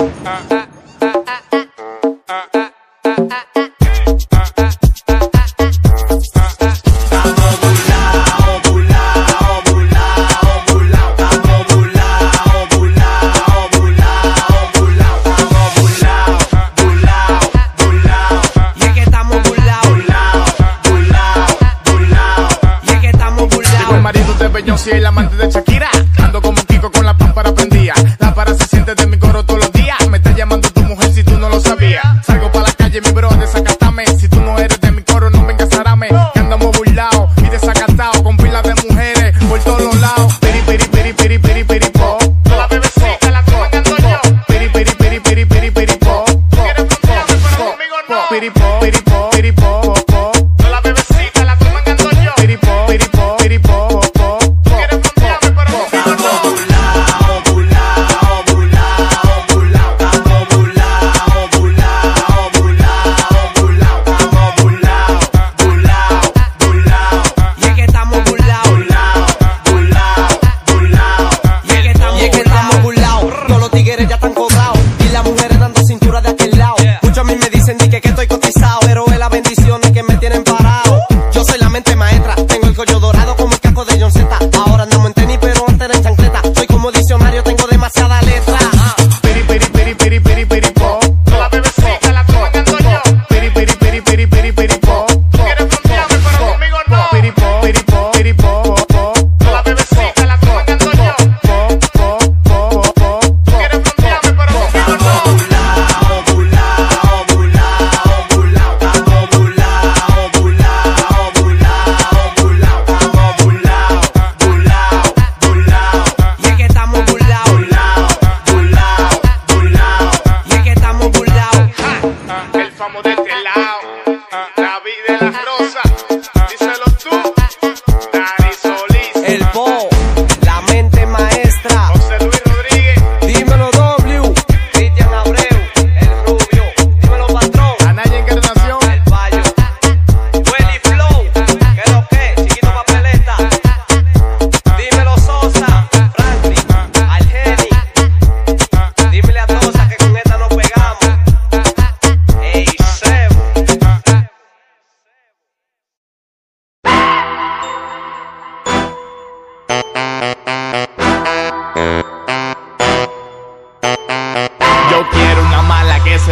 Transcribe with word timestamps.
Uh, 0.00 0.04
uh. 0.04 0.54
uh. 0.54 0.77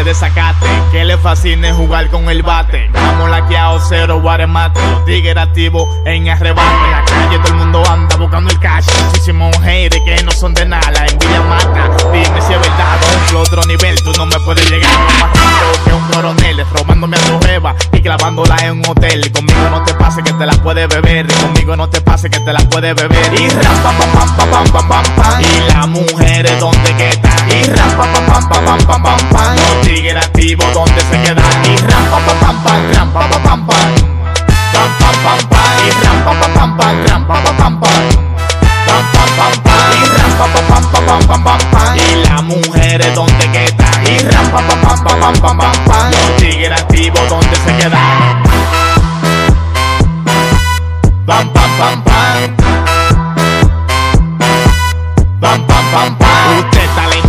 dessa 0.07 0.29
gata. 0.29 0.66
fascina 1.27 1.71
es 1.71 1.75
jugar 1.75 2.09
con 2.09 2.29
el 2.29 2.45
bate. 2.45 2.89
Vamos 2.93 3.29
laqueado, 3.29 3.81
cero 3.89 4.21
guaremate. 4.21 4.79
Tigre 5.07 5.33
activo 5.41 5.85
en 6.05 6.29
arrebate. 6.29 6.69
En 6.85 6.93
la 6.93 7.05
calle 7.05 7.39
todo 7.41 7.49
el 7.49 7.55
mundo 7.55 7.83
anda 7.91 8.15
buscando 8.15 8.49
el 8.49 8.61
cash. 8.61 8.87
Muchísimos 9.07 9.57
haters 9.59 10.01
que 10.05 10.23
no 10.23 10.31
son 10.31 10.55
de 10.55 10.67
nada. 10.67 10.89
La 10.93 11.05
envidia 11.05 11.41
mata. 11.43 11.91
Dime 12.13 12.41
si 12.43 12.53
es 12.53 12.61
verdad, 12.61 13.01
otro, 13.25 13.41
otro 13.41 13.63
nivel. 13.65 14.01
Tú 14.05 14.13
no 14.17 14.27
me 14.27 14.39
puedes 14.45 14.71
llegar 14.71 14.89
más 15.21 15.83
que 15.85 15.93
un 15.93 16.09
coronel. 16.13 16.65
Robándome 16.73 17.17
a 17.17 17.21
tu 17.21 17.45
jeva 17.45 17.75
y 17.93 18.01
clavándola 18.03 18.57
en 18.63 18.79
un 18.79 18.87
hotel. 18.87 19.33
Conmigo 19.33 19.69
no 19.69 19.83
te 19.83 19.95
pase 19.95 20.23
que 20.23 20.33
te 20.33 20.47
la 20.47 20.53
puedes 20.53 20.89
beber. 20.89 21.27
Conmigo 21.27 21.75
no 21.75 21.91
te 21.91 22.01
pase 22.03 22.31
que 22.31 22.39
te 22.39 22.53
la 22.53 22.61
puedes 22.69 22.95
beber. 22.95 23.35
Y 23.35 23.49
ram, 23.49 23.83
pam, 23.83 23.97
pam, 23.99 24.13
pam, 24.13 24.37
pam, 24.37 24.51
pam, 24.51 24.71
pam, 24.71 24.89
pam. 24.89 25.17
pam, 25.17 25.41
Y 25.41 25.73
las 25.73 25.89
mujeres 25.89 26.61
donde 26.61 26.95
que 26.95 27.09
están. 27.09 27.51
Y 27.51 27.65
ram, 27.65 27.91
pam, 27.97 28.13
pam, 28.13 28.27
pam, 28.27 28.49
pam, 28.49 28.65
pam, 28.65 28.87
pam, 28.87 29.03
pam, 29.03 29.29
pam. 29.31 29.57
Los 29.57 29.81
tigres 29.89 30.25
activos 30.25 30.73
donde 30.73 31.01
se 31.01 31.16
se 31.17 31.23
queda 31.23 31.43
aquí. 31.43 31.77
Ram, 31.87 32.05
pa, 32.11 32.19
pam, 32.27 32.39
pam, 32.41 33.13
pa, 33.13 33.39
pam, 33.39 33.67
pam. 33.67 33.95
Ram, 34.73 34.91
pam, 34.99 35.15
pam, 35.25 35.39
pam. 35.49 35.61
Y 35.87 35.91
ram, 36.05 36.19
pa, 36.25 36.33
pam, 36.41 36.77
pam, 36.77 37.07
ram, 37.07 37.27
pa, 37.27 37.35
pa, 37.35 37.53
pam, 37.53 37.81
pam. 37.81 38.03
Pam, 38.87 39.05
pam, 39.37 39.53
pam. 39.65 39.93
Y 39.93 40.09
ram, 40.17 40.33
pa, 40.39 40.47
pam, 40.53 40.65
pam, 40.69 41.07
pam, 41.07 41.27
pam, 41.27 41.45
pam, 41.45 41.59
pam. 41.71 41.97
Y 41.97 42.27
las 42.29 42.43
mujeres, 42.43 43.15
¿dónde 43.15 43.51
quedan? 43.51 44.07
Y 44.07 44.19
ram, 44.29 44.47
pa, 44.51 44.61
pam, 44.69 44.81
pam, 44.81 45.05
pam, 45.05 45.41
pam, 45.41 45.59
pam, 45.59 45.85
pam. 45.87 46.11
Los 46.11 46.37
tigres 46.37 46.81
activos, 46.81 47.29
¿dónde 47.29 47.57
se 47.57 47.77
quedan? 47.77 48.43
Pam, 51.27 51.49
pam, 51.53 51.71
pam, 51.79 52.03
pam. 52.05 52.57
Pam, 55.41 55.67
pam, 55.67 55.85
pam, 55.93 56.17
pam 56.17 56.76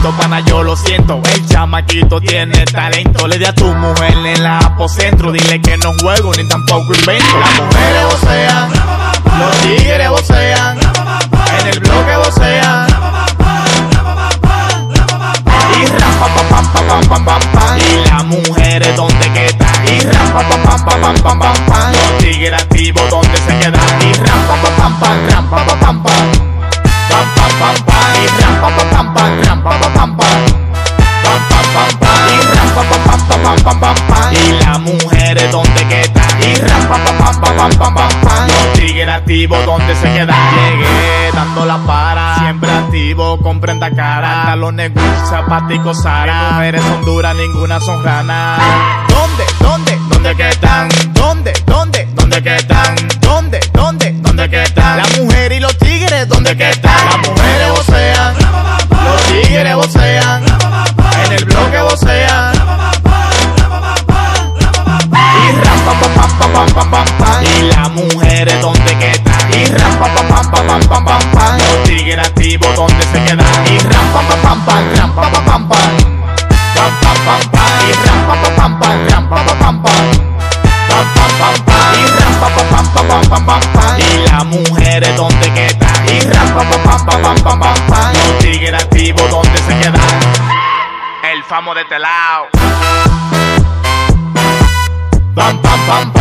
momento, 0.04 0.40
yo 0.46 0.64
lo 0.64 0.76
siento. 0.76 1.22
El 1.34 1.46
chamaquito 1.48 2.20
tiene 2.20 2.66
talento. 2.66 3.28
Le 3.28 3.38
di 3.38 3.46
a 3.46 3.54
tu 3.54 3.66
mujer 3.66 4.14
en 4.14 4.26
el 4.26 4.46
apocentro. 4.46 5.32
Dile 5.32 5.62
que 5.62 5.78
no 5.78 5.94
juego 6.02 6.32
ni 6.36 6.48
tampoco 6.48 6.94
invento. 6.94 7.40
Las 7.40 7.62
mujeres 7.62 8.06
o 8.14 8.18
sea 8.20 8.77
cara. 43.98 44.56
los 44.56 44.72
Gucci, 44.72 45.28
zapaticos 45.30 46.02
Sara. 46.02 46.52
Mujeres 46.52 46.82
son 46.82 47.06
duras, 47.06 47.36
ninguna 47.36 47.80
son 47.80 48.04
rana. 48.04 48.58
estamos 91.68 91.76
de 91.76 91.82
este 91.82 92.00
lado. 92.00 92.48
Bam, 95.34 95.62
bam, 95.62 95.88
bam, 95.88 96.17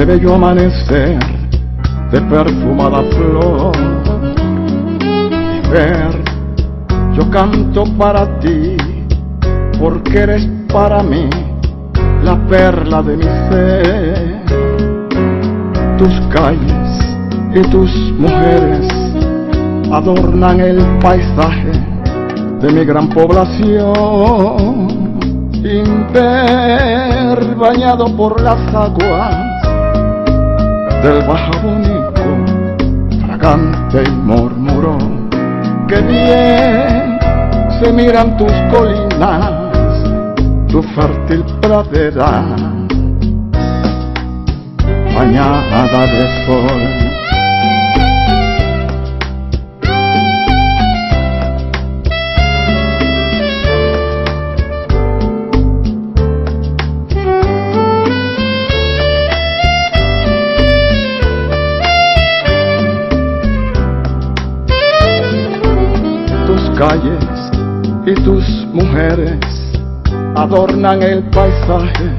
de 0.00 0.06
bello 0.06 0.34
amanecer, 0.34 1.18
de 2.10 2.20
perfumada 2.22 3.02
flor. 3.10 3.76
Inver, 5.62 6.24
yo 7.14 7.28
canto 7.28 7.84
para 7.98 8.38
ti, 8.38 8.78
porque 9.78 10.20
eres 10.20 10.48
para 10.72 11.02
mí 11.02 11.28
la 12.24 12.34
perla 12.48 13.02
de 13.02 13.16
mi 13.18 13.24
ser. 13.50 14.42
Tus 15.98 16.18
calles 16.32 17.16
y 17.54 17.60
tus 17.68 17.90
mujeres 18.18 18.88
adornan 19.92 20.60
el 20.60 20.78
paisaje 21.00 21.72
de 22.62 22.72
mi 22.72 22.86
gran 22.86 23.06
población, 23.10 24.88
Inver 25.62 27.54
bañado 27.54 28.16
por 28.16 28.40
las 28.40 28.74
aguas 28.74 29.49
del 31.02 31.22
Bajabónico, 31.26 33.24
fragante 33.24 34.02
y 34.06 34.10
murmuró, 34.10 34.98
que 35.88 36.00
bien 36.02 37.18
se 37.80 37.92
miran 37.92 38.36
tus 38.36 38.52
colinas, 38.70 39.52
tu 40.68 40.82
fértil 40.82 41.44
pradera, 41.62 42.44
bañada 45.14 46.06
de 46.06 46.46
sol. 46.46 47.09
Calles 66.80 67.50
y 68.06 68.14
tus 68.24 68.42
mujeres 68.72 69.38
adornan 70.34 71.02
el 71.02 71.22
paisaje 71.24 72.10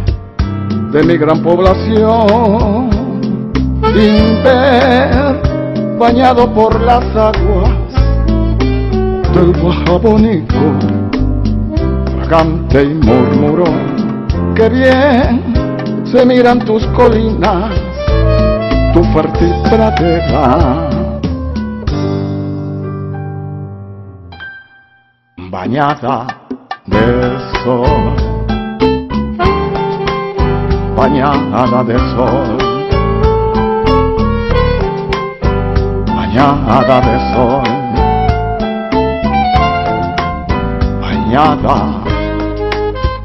de 0.92 1.04
mi 1.04 1.18
gran 1.18 1.42
población. 1.42 2.92
Inver, 3.82 5.42
bañado 5.98 6.54
por 6.54 6.80
las 6.80 7.04
aguas 7.16 7.72
del 9.34 9.52
Bajabónico, 9.64 10.64
fragante 12.18 12.84
y 12.84 12.94
murmuró, 12.94 13.66
que 14.54 14.70
bien 14.70 16.06
se 16.06 16.24
miran 16.24 16.60
tus 16.60 16.86
colinas, 16.88 17.74
tu 18.94 19.04
fértil 19.06 19.56
pradera. 19.72 21.01
Bañada 25.62 26.26
de 26.88 27.38
sol, 27.64 28.16
bañada 30.98 31.84
de 31.84 31.98
sol, 32.14 32.58
bañada 36.16 36.98
de 37.08 37.18
sol, 37.32 37.64
bañada 41.00 41.78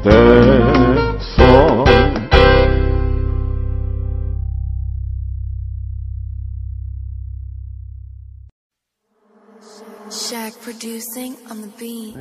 de 0.03 0.71
sol. 0.71 0.76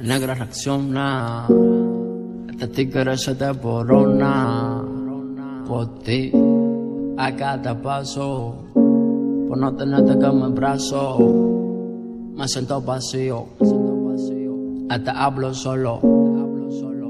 Negra 0.03 0.35
reacciona. 0.35 1.47
Este 2.49 2.69
tigre 2.69 3.19
se 3.19 3.35
devorona. 3.35 4.83
Por 5.67 5.99
ti, 5.99 6.33
a 7.19 7.37
cada 7.37 7.75
paso. 7.83 8.55
Por 8.73 9.59
no 9.59 9.75
tenerte 9.75 10.19
que 10.19 10.33
me 10.33 10.49
brazo. 10.49 11.19
Me 12.35 12.49
siento 12.49 12.81
vacío. 12.81 13.47
Hasta 14.89 15.25
hablo 15.25 15.53
solo. 15.53 16.01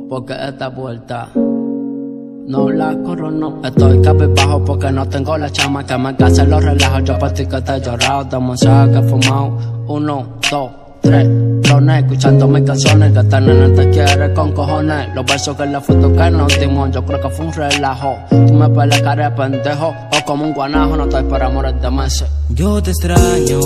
Porque 0.08 0.34
esta 0.48 0.68
vuelta. 0.68 1.30
No 1.34 2.70
la 2.70 2.96
corono, 3.02 3.60
estoy 3.64 4.00
cabizbajo 4.02 4.64
porque 4.64 4.92
no 4.92 5.08
tengo 5.08 5.36
la 5.36 5.50
chama 5.50 5.84
que 5.84 5.98
me 5.98 6.10
hace 6.10 6.46
los 6.46 6.64
relajos. 6.64 7.02
Yo 7.04 7.18
para 7.18 7.34
ti 7.34 7.44
que 7.44 7.60
te 7.60 7.74
he 7.74 7.80
llorado, 7.80 8.24
demasiado 8.24 8.92
que 8.92 8.98
he 8.98 9.02
fumado. 9.02 9.58
Uno, 9.88 10.26
dos, 10.48 10.70
tres, 11.06 11.28
drones, 11.62 12.04
escuchando 12.04 12.48
mis 12.48 12.64
canciones. 12.64 13.16
Esta 13.16 13.40
nena 13.40 13.74
te 13.74 13.90
quiere 13.90 14.34
con 14.34 14.52
cojones. 14.52 15.14
Los 15.14 15.24
besos 15.24 15.56
que 15.56 15.66
la 15.66 15.80
foto 15.80 16.12
que 16.12 16.30
nos 16.30 16.60
dimos, 16.60 16.90
yo 16.90 17.04
creo 17.04 17.20
que 17.20 17.30
fue 17.30 17.46
un 17.46 17.52
relajo. 17.52 18.18
Tú 18.30 18.54
me 18.54 18.68
peleas 18.68 19.02
cara 19.02 19.30
de 19.30 19.36
pendejo 19.36 19.88
o 19.88 20.24
como 20.24 20.44
un 20.44 20.52
guanajo. 20.52 20.96
No 20.96 21.04
estoy 21.04 21.24
para 21.24 21.46
amores 21.46 21.80
de 21.80 21.90
meses. 21.90 22.28
Yo 22.50 22.82
te 22.82 22.90
extraño. 22.90 23.60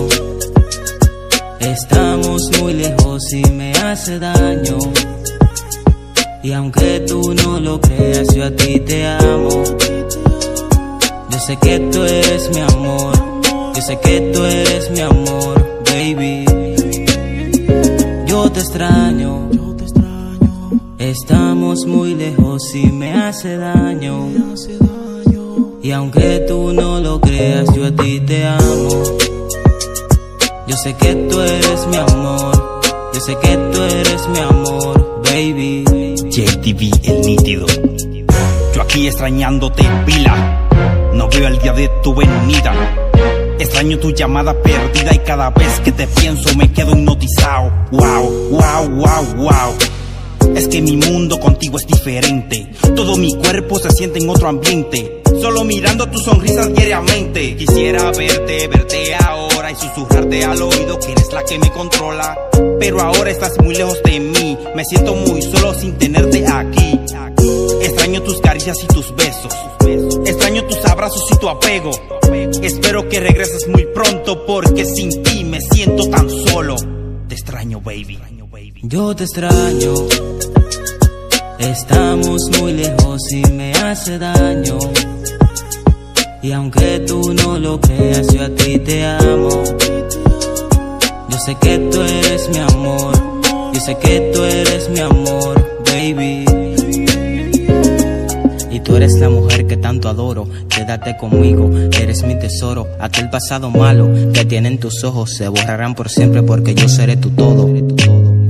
Estamos 1.60 2.50
muy 2.60 2.74
lejos 2.74 3.32
y 3.32 3.42
me 3.52 3.72
hace 3.72 4.18
daño. 4.18 4.78
Y 6.42 6.52
aunque 6.52 7.00
tú 7.06 7.34
no 7.34 7.60
lo 7.60 7.80
creas, 7.80 8.34
yo 8.34 8.44
a 8.44 8.50
ti 8.50 8.80
te 8.80 9.06
amo. 9.06 9.62
Yo 11.30 11.38
sé 11.38 11.56
que 11.56 11.78
tú 11.92 12.02
eres 12.02 12.50
mi 12.54 12.60
amor. 12.60 13.12
Yo 13.74 13.82
sé 13.82 13.98
que 14.00 14.20
tú 14.32 14.44
eres 14.44 14.90
mi 14.90 15.00
amor, 15.00 15.82
baby. 15.84 16.59
Yo 18.42 18.50
te 18.50 18.60
extraño. 18.60 19.50
Estamos 20.98 21.84
muy 21.86 22.14
lejos 22.14 22.74
y 22.74 22.86
me 22.86 23.12
hace 23.12 23.58
daño. 23.58 24.28
Y 25.82 25.90
aunque 25.90 26.46
tú 26.48 26.72
no 26.72 27.00
lo 27.00 27.20
creas, 27.20 27.66
yo 27.74 27.84
a 27.84 27.90
ti 27.90 28.18
te 28.20 28.46
amo. 28.46 28.88
Yo 30.66 30.76
sé 30.82 30.94
que 30.94 31.14
tú 31.28 31.38
eres 31.38 31.86
mi 31.88 31.96
amor. 31.98 32.80
Yo 33.12 33.20
sé 33.20 33.36
que 33.42 33.56
tú 33.74 33.82
eres 33.82 34.28
mi 34.28 34.38
amor, 34.38 35.22
baby. 35.24 35.84
JTV 36.30 37.10
el 37.10 37.20
nítido. 37.20 37.66
Yo 38.74 38.80
aquí 38.80 39.06
extrañándote 39.06 39.82
pila. 40.06 40.66
No 41.12 41.28
veo 41.28 41.46
el 41.46 41.58
día 41.58 41.74
de 41.74 41.88
tu 42.02 42.14
venida. 42.14 43.09
Extraño 43.60 43.98
tu 43.98 44.10
llamada 44.10 44.54
perdida 44.62 45.14
y 45.14 45.18
cada 45.18 45.50
vez 45.50 45.80
que 45.80 45.92
te 45.92 46.06
pienso 46.06 46.56
me 46.56 46.72
quedo 46.72 46.92
hipnotizado. 46.92 47.70
Wow, 47.92 48.48
wow, 48.50 48.88
wow, 48.88 49.34
wow. 49.36 50.56
Es 50.56 50.66
que 50.66 50.80
mi 50.80 50.96
mundo 50.96 51.38
contigo 51.38 51.76
es 51.76 51.86
diferente. 51.86 52.66
Todo 52.96 53.18
mi 53.18 53.34
cuerpo 53.34 53.78
se 53.78 53.90
siente 53.90 54.18
en 54.18 54.30
otro 54.30 54.48
ambiente. 54.48 55.20
solo 55.42 55.62
mirando 55.64 56.08
tu 56.08 56.18
sonrisa 56.18 56.66
diariamente. 56.68 57.54
Quisiera 57.56 58.10
verte, 58.12 58.66
verte 58.66 59.14
ahora 59.14 59.70
y 59.70 59.74
susurrarte 59.74 60.42
al 60.42 60.62
oído 60.62 60.98
que 60.98 61.12
eres 61.12 61.30
la 61.30 61.44
que 61.44 61.58
me 61.58 61.70
controla. 61.70 62.38
Pero 62.78 63.00
ahora 63.02 63.30
estás 63.30 63.58
muy 63.62 63.74
lejos 63.74 64.02
de 64.02 64.20
mí, 64.20 64.56
me 64.74 64.84
siento 64.86 65.14
muy 65.14 65.42
solo 65.42 65.74
sin 65.74 65.98
tenerte 65.98 66.46
aquí. 66.46 66.98
Extraño 67.82 68.22
tus 68.22 68.40
caricias 68.40 68.76
y 68.82 68.86
tus 68.86 69.14
besos, 69.14 69.54
abrazos 71.10 71.30
y 71.30 71.36
tu 71.36 71.48
apego. 71.48 71.90
Espero 72.62 73.08
que 73.08 73.20
regreses 73.20 73.68
muy 73.68 73.86
pronto 73.86 74.44
porque 74.46 74.84
sin 74.84 75.22
ti 75.22 75.44
me 75.44 75.60
siento 75.60 76.08
tan 76.08 76.28
solo. 76.30 76.76
Te 77.28 77.34
extraño, 77.34 77.80
baby. 77.80 78.18
Yo 78.82 79.14
te 79.14 79.24
extraño. 79.24 79.94
Estamos 81.58 82.50
muy 82.58 82.72
lejos 82.72 83.20
y 83.32 83.42
me 83.52 83.72
hace 83.72 84.18
daño. 84.18 84.78
Y 86.42 86.52
aunque 86.52 87.00
tú 87.00 87.34
no 87.34 87.58
lo 87.58 87.80
creas, 87.80 88.26
yo 88.32 88.44
a 88.44 88.48
ti 88.48 88.78
te 88.78 89.04
amo. 89.04 89.62
Yo 91.28 91.38
sé 91.44 91.56
que 91.60 91.78
tú 91.90 92.00
eres 92.00 92.48
mi 92.48 92.58
amor. 92.58 93.12
Yo 93.74 93.80
sé 93.80 93.96
que 93.98 94.30
tú 94.34 94.42
eres 94.42 94.88
mi 94.88 95.00
amor, 95.00 95.82
baby. 95.84 96.39
Tú 98.90 98.96
eres 98.96 99.20
la 99.20 99.30
mujer 99.30 99.68
que 99.68 99.76
tanto 99.76 100.08
adoro. 100.08 100.48
Quédate 100.68 101.16
conmigo, 101.16 101.70
eres 101.96 102.24
mi 102.24 102.36
tesoro. 102.36 102.88
Aquel 102.98 103.30
pasado 103.30 103.70
malo 103.70 104.10
que 104.32 104.44
tienen 104.44 104.78
tus 104.80 105.04
ojos 105.04 105.32
se 105.32 105.46
borrarán 105.46 105.94
por 105.94 106.08
siempre 106.08 106.42
porque 106.42 106.74
yo 106.74 106.88
seré 106.88 107.16
tu 107.16 107.30
todo. 107.30 107.72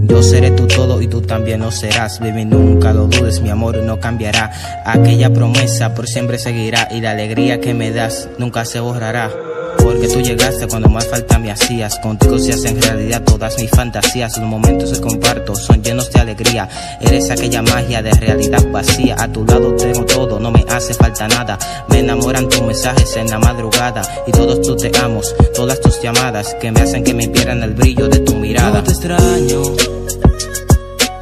Yo 0.03 0.23
seré 0.23 0.51
tu 0.53 0.67
todo 0.67 1.03
y 1.03 1.09
tú 1.09 1.21
también 1.21 1.61
lo 1.61 1.71
serás, 1.71 2.21
baby, 2.21 2.47
nunca 2.47 2.95
lo 2.95 3.07
dudes, 3.07 3.43
mi 3.43 3.51
amor 3.51 3.83
no 3.83 4.01
cambiará. 4.01 4.51
Aquella 4.87 5.31
promesa 5.31 5.95
por 5.95 6.09
siempre 6.09 6.39
seguirá 6.39 6.89
y 6.91 7.03
la 7.03 7.11
alegría 7.11 7.61
que 7.61 7.75
me 7.75 7.91
das 7.91 8.31
nunca 8.39 8.65
se 8.65 8.81
borrará. 8.81 9.50
Porque 9.79 10.09
tú 10.09 10.21
llegaste 10.21 10.67
cuando 10.67 10.89
más 10.89 11.07
falta 11.07 11.39
me 11.39 11.51
hacías. 11.51 11.99
Contigo 11.99 12.39
se 12.39 12.53
hacen 12.53 12.81
realidad 12.81 13.23
todas 13.23 13.57
mis 13.59 13.71
fantasías. 13.71 14.37
Los 14.39 14.49
momentos 14.49 14.93
que 14.93 15.01
comparto 15.01 15.55
son 15.55 15.83
llenos 15.83 16.11
de 16.11 16.21
alegría. 16.21 16.69
Eres 17.01 17.31
aquella 17.31 17.63
magia 17.63 18.03
de 18.03 18.13
realidad 18.13 18.65
vacía. 18.71 19.17
A 19.19 19.31
tu 19.33 19.45
lado 19.45 19.75
tengo 19.77 20.05
todo, 20.05 20.39
no 20.41 20.51
me 20.51 20.65
hace 20.69 20.95
falta 20.95 21.29
nada. 21.29 21.59
Me 21.89 22.01
enamoran 22.01 22.49
tus 22.49 22.63
mensajes 22.63 23.17
en 23.17 23.31
la 23.31 23.39
madrugada. 23.39 24.03
Y 24.27 24.33
todos 24.33 24.61
tus 24.63 24.77
te 24.77 24.91
amos, 24.99 25.35
todas 25.55 25.81
tus 25.81 26.01
llamadas 26.03 26.55
que 26.61 26.71
me 26.71 26.81
hacen 26.81 27.05
que 27.05 27.15
me 27.15 27.29
pierdan 27.29 27.63
el 27.63 27.75
brillo 27.75 28.09
de 28.09 28.19
tu 28.21 28.35
mirada. 28.35 28.79
Yo 28.79 28.85
te 28.85 28.91
extraño. 28.91 29.63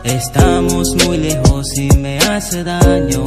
Estamos 0.05 0.88
muy 1.05 1.19
lejos 1.19 1.76
y 1.76 1.88
me 1.97 2.19
hace 2.19 2.64
daño. 2.64 3.25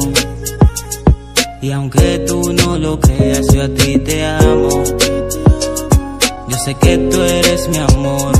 Y 1.62 1.70
aunque 1.70 2.18
tú 2.26 2.52
no 2.52 2.76
lo 2.76 2.98
creas, 2.98 3.46
yo 3.54 3.62
a 3.62 3.68
ti 3.68 3.96
te 3.98 4.24
amo. 4.24 4.82
Yo 6.48 6.56
sé 6.58 6.74
que 6.74 6.98
tú 6.98 7.22
eres 7.22 7.68
mi 7.68 7.78
amor. 7.78 8.32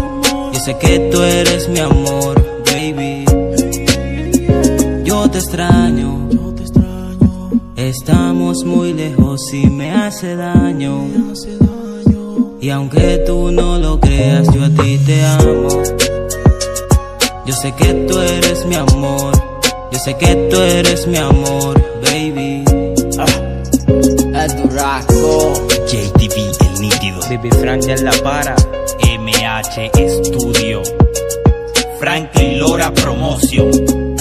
Yo 0.52 0.58
sé 0.58 0.76
que 0.76 0.98
tú 1.12 1.22
eres 1.22 1.68
mi 1.68 1.78
amor, 1.78 2.34
baby. 2.66 3.24
Yo 5.04 5.30
te 5.30 5.38
extraño. 5.38 6.28
Estamos 7.76 8.64
muy 8.64 8.92
lejos 8.92 9.40
y 9.54 9.66
me 9.70 9.92
hace 9.92 10.34
daño. 10.34 11.06
Y 12.60 12.70
aunque 12.70 13.22
tú 13.24 13.52
no 13.52 13.78
lo 13.78 14.00
creas, 14.00 14.52
yo 14.52 14.64
a 14.64 14.68
ti 14.68 14.98
te 14.98 15.24
amo. 15.24 15.68
Yo 17.46 17.54
sé 17.54 17.72
que 17.72 17.94
tú 18.08 18.18
eres 18.18 18.66
mi 18.66 18.74
amor. 18.74 19.32
Yo 19.92 19.98
sé 20.00 20.16
que 20.16 20.34
tú 20.50 20.56
eres 20.60 21.06
mi 21.06 21.18
amor, 21.18 21.80
baby. 22.02 22.61
Duraco. 24.48 25.52
JTV 25.86 26.52
el 26.60 26.80
nítido. 26.80 27.20
Baby 27.30 27.50
Frank 27.60 27.84
en 27.88 28.04
la 28.04 28.12
para. 28.22 28.54
MH 29.18 29.90
Studio. 30.24 30.82
Franklin 31.98 32.58
Lora 32.58 32.92
Promotion. 32.92 34.11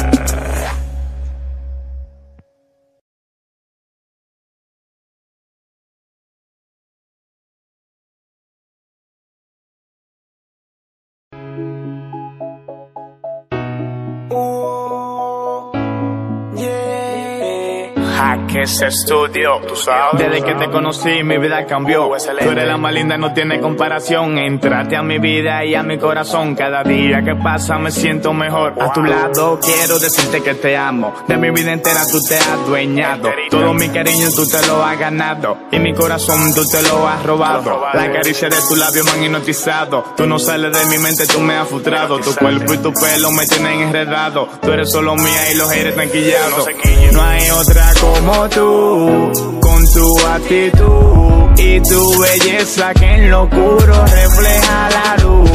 Jaques 18.61 18.81
Estudio, 18.81 19.59
tú 19.67 19.75
sabes. 19.75 20.19
Desde 20.19 20.43
que 20.43 20.53
te 20.53 20.69
conocí, 20.69 21.23
mi 21.23 21.37
vida 21.37 21.65
cambió. 21.65 22.09
Tú 22.41 22.49
eres 22.49 22.67
la 22.67 22.77
más 22.77 22.93
linda, 22.93 23.17
no 23.17 23.33
tiene 23.33 23.59
comparación. 23.59 24.37
Entrate 24.37 24.95
a 24.95 25.01
mi 25.01 25.17
vida 25.17 25.65
y 25.65 25.73
a 25.73 25.83
mi 25.83 25.97
corazón. 25.97 26.55
Cada 26.55 26.83
día 26.83 27.23
que 27.23 27.35
pasa 27.35 27.77
me 27.79 27.91
siento 27.91 28.33
mejor. 28.33 28.75
A 28.79 28.93
tu 28.93 29.03
lado 29.03 29.59
quiero 29.59 29.97
decirte 29.99 30.41
que 30.41 30.53
te 30.55 30.77
amo. 30.77 31.13
De 31.27 31.37
mi 31.37 31.49
vida 31.49 31.73
entera 31.73 32.01
tú 32.11 32.21
te 32.21 32.35
has 32.35 32.67
dueñado. 32.67 33.29
Todo 33.49 33.73
mi 33.73 33.89
cariño 33.89 34.29
tú 34.35 34.47
te 34.47 34.65
lo 34.67 34.83
has 34.83 34.99
ganado. 34.99 35.57
Y 35.71 35.79
mi 35.79 35.93
corazón 35.93 36.53
tú 36.53 36.63
te 36.65 36.81
lo 36.83 37.07
has 37.07 37.23
robado. 37.23 37.87
La 37.93 38.11
caricia 38.11 38.49
de 38.49 38.57
tu 38.67 38.75
labio 38.75 39.03
me 39.05 39.11
han 39.11 39.23
hipnotizado. 39.23 40.05
Tú 40.15 40.27
no 40.27 40.37
sales 40.37 40.77
de 40.77 40.85
mi 40.85 40.99
mente, 40.99 41.25
tú 41.25 41.39
me 41.39 41.55
has 41.55 41.67
frustrado. 41.67 42.19
Tu 42.19 42.35
cuerpo 42.35 42.73
y 42.73 42.77
tu 42.77 42.93
pelo 42.93 43.31
me 43.31 43.45
tienen 43.47 43.81
enredado. 43.81 44.47
Tú 44.61 44.71
eres 44.71 44.91
solo 44.91 45.15
mía 45.15 45.51
y 45.51 45.55
los 45.55 45.69
aires 45.71 45.95
tranquillados. 45.95 46.67
No 47.11 47.21
hay 47.23 47.49
otra 47.49 47.91
como 47.99 48.50
tú, 48.51 49.59
con 49.59 49.93
tu 49.93 50.19
actitud 50.27 51.57
y 51.57 51.79
tu 51.81 52.19
belleza 52.19 52.93
que 52.93 53.05
en 53.05 53.31
lo 53.31 53.43
oscuro 53.43 54.05
refleja 54.05 54.89
la 54.89 55.23
luz. 55.23 55.49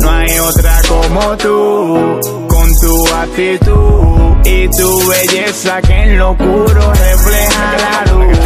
No 0.00 0.10
hay 0.10 0.38
otra 0.38 0.80
como 0.88 1.36
tú, 1.36 2.20
con 2.48 2.80
tu 2.80 3.06
actitud 3.08 4.46
y 4.46 4.68
tu 4.68 5.08
belleza 5.08 5.80
que 5.82 6.02
en 6.02 6.18
lo 6.18 6.30
oscuro 6.30 6.92
refleja 6.92 7.76
la 7.76 8.12
luz. 8.12 8.38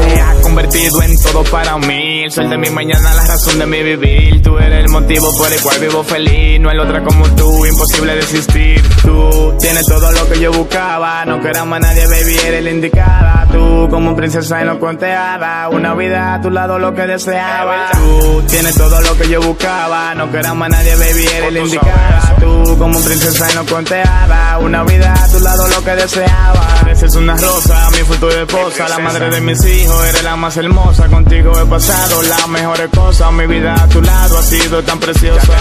Convertido 0.55 1.03
en 1.03 1.21
todo 1.21 1.43
para 1.43 1.77
mí, 1.79 2.23
el 2.23 2.31
sol 2.31 2.49
de 2.49 2.57
mi 2.57 2.71
mañana, 2.71 3.13
la 3.13 3.27
razón 3.27 3.59
de 3.59 3.67
mi 3.67 3.83
vivir. 3.83 4.41
Tú 4.41 4.57
eres 4.57 4.85
el 4.85 4.89
motivo 4.89 5.37
por 5.37 5.53
el 5.53 5.61
cual 5.61 5.81
vivo 5.81 6.05
feliz, 6.05 6.61
no 6.61 6.71
hay 6.71 6.79
otra 6.79 7.03
como 7.03 7.29
tú, 7.31 7.67
imposible 7.67 8.15
desistir. 8.15 8.81
Tú 9.03 9.57
tienes 9.59 9.85
todo 9.85 10.13
lo 10.13 10.29
que 10.29 10.39
yo 10.39 10.53
buscaba, 10.53 11.25
no 11.25 11.41
queramos 11.41 11.71
más 11.71 11.81
nadie, 11.81 12.07
baby, 12.07 12.37
eres 12.47 12.63
la 12.63 12.71
indicada. 12.71 13.49
Tú 13.51 13.89
como 13.91 14.15
princesa 14.15 14.63
y 14.63 14.65
no 14.65 14.79
conteada, 14.79 15.69
una 15.71 15.93
vida 15.95 16.35
a 16.35 16.41
tu 16.41 16.51
lado 16.51 16.79
lo 16.79 16.95
que 16.95 17.03
deseaba. 17.03 17.91
Tú 17.93 18.45
tienes 18.49 18.77
todo 18.77 19.01
lo 19.01 19.19
que 19.19 19.29
yo 19.29 19.43
buscaba, 19.43 20.15
no 20.15 20.31
queramos 20.31 20.59
más 20.59 20.71
nadie, 20.71 20.95
baby, 20.95 21.27
eres 21.35 21.53
la 21.53 21.59
indicada. 21.59 22.37
Tú 22.39 22.79
como 22.79 23.01
princesa 23.01 23.51
y 23.51 23.57
no 23.57 23.67
conteada, 23.67 24.59
una 24.59 24.85
vida 24.85 25.15
a 25.21 25.29
tu 25.29 25.41
lado 25.41 25.67
lo 25.67 25.83
que 25.83 25.97
deseaba. 25.97 26.75
Eres 26.87 27.17
una 27.17 27.37
rosa, 27.37 27.91
mi 27.91 27.99
futura 27.99 28.43
esposa, 28.43 28.89
la 28.89 28.99
madre 28.99 29.29
de 29.29 29.41
mis 29.41 29.65
hijos, 29.65 30.09
eres 30.09 30.23
la 30.23 30.37
más 30.45 30.57
hermosa. 30.59 31.09
Contigo 31.09 31.59
he 31.59 31.65
pasado 31.65 32.21
las 32.21 32.47
mejores 32.49 32.91
cosas, 32.91 33.33
mi 33.33 33.47
vida 33.47 33.83
a 33.83 33.89
tu 33.89 34.03
lado 34.03 34.37
ha 34.37 34.43
sido 34.43 34.83
tan 34.83 35.01
preciosa. 35.01 35.55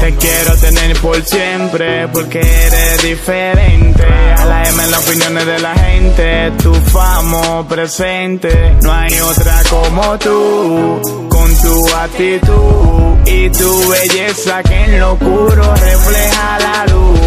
Te 0.00 0.14
quiero 0.14 0.56
tener 0.58 0.96
por 1.00 1.20
siempre, 1.24 2.06
porque 2.06 2.38
eres 2.38 3.02
diferente. 3.02 4.04
A 4.36 4.44
la 4.44 4.68
M 4.68 4.84
en 4.84 4.90
las 4.92 5.08
opiniones 5.08 5.44
de 5.44 5.58
la 5.58 5.74
gente, 5.74 6.52
tu 6.62 6.72
famo 6.72 7.66
presente. 7.66 8.76
No 8.80 8.92
hay 8.92 9.18
otra 9.18 9.60
como 9.68 10.16
tú, 10.18 11.26
con 11.28 11.56
tu 11.56 11.88
actitud 11.96 12.97
y 13.30 13.50
tu 13.50 13.88
belleza 13.88 14.62
que 14.62 14.84
en 14.84 15.00
lo 15.00 15.12
oscuro 15.12 15.74
refleja 15.74 16.58
la 16.60 16.86
luz. 16.86 17.20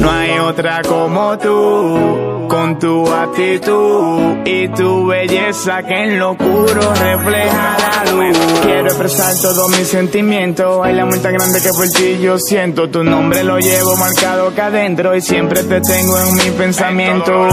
No 0.00 0.10
hay 0.10 0.38
otra 0.38 0.80
como 0.82 1.36
tú, 1.38 2.46
con 2.48 2.78
tu 2.78 3.12
actitud 3.12 4.46
y 4.46 4.68
tu 4.68 5.06
belleza 5.06 5.82
que 5.82 6.04
en 6.04 6.18
lo 6.18 6.30
oscuro 6.30 6.94
refleja 6.94 7.76
la 7.78 8.12
luz. 8.12 8.38
Quiero 8.62 8.86
expresar 8.86 9.34
todos 9.42 9.68
mis 9.70 9.88
sentimientos, 9.88 10.80
hay 10.84 10.94
la 10.94 11.08
tan 11.08 11.34
grande 11.34 11.60
que 11.60 11.70
por 11.70 11.88
ti 11.88 12.18
yo 12.22 12.38
siento. 12.38 12.88
Tu 12.88 13.02
nombre 13.02 13.42
lo 13.42 13.58
llevo 13.58 13.96
marcado 13.96 14.48
acá 14.48 14.66
adentro 14.66 15.16
y 15.16 15.20
siempre 15.20 15.64
te 15.64 15.80
tengo 15.80 16.18
en 16.20 16.34
mi 16.36 16.50
pensamiento. 16.56 17.48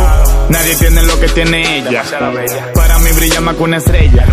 Nadie 0.50 0.76
tiene 0.76 1.02
lo 1.04 1.20
que 1.20 1.28
tiene 1.30 1.80
ella. 1.80 2.04
Para 2.76 3.00
mí 3.00 3.10
brilla 3.12 3.42
más 3.42 3.56
que 3.56 3.64
una 3.64 3.78
estrella. 3.78 4.26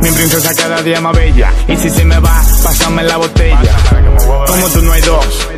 Mi 0.00 0.10
princesa 0.10 0.54
cada 0.54 0.82
día 0.82 1.00
más 1.00 1.16
bella. 1.16 1.52
Y 1.68 1.76
si 1.76 1.90
se 1.90 2.04
me 2.04 2.18
va, 2.20 2.42
pásame 2.62 2.99
la 3.02 3.16
botella. 3.16 3.76
Como 4.46 4.68
tú 4.68 4.82
no 4.82 4.92
hay 4.92 5.02
dos. 5.02 5.48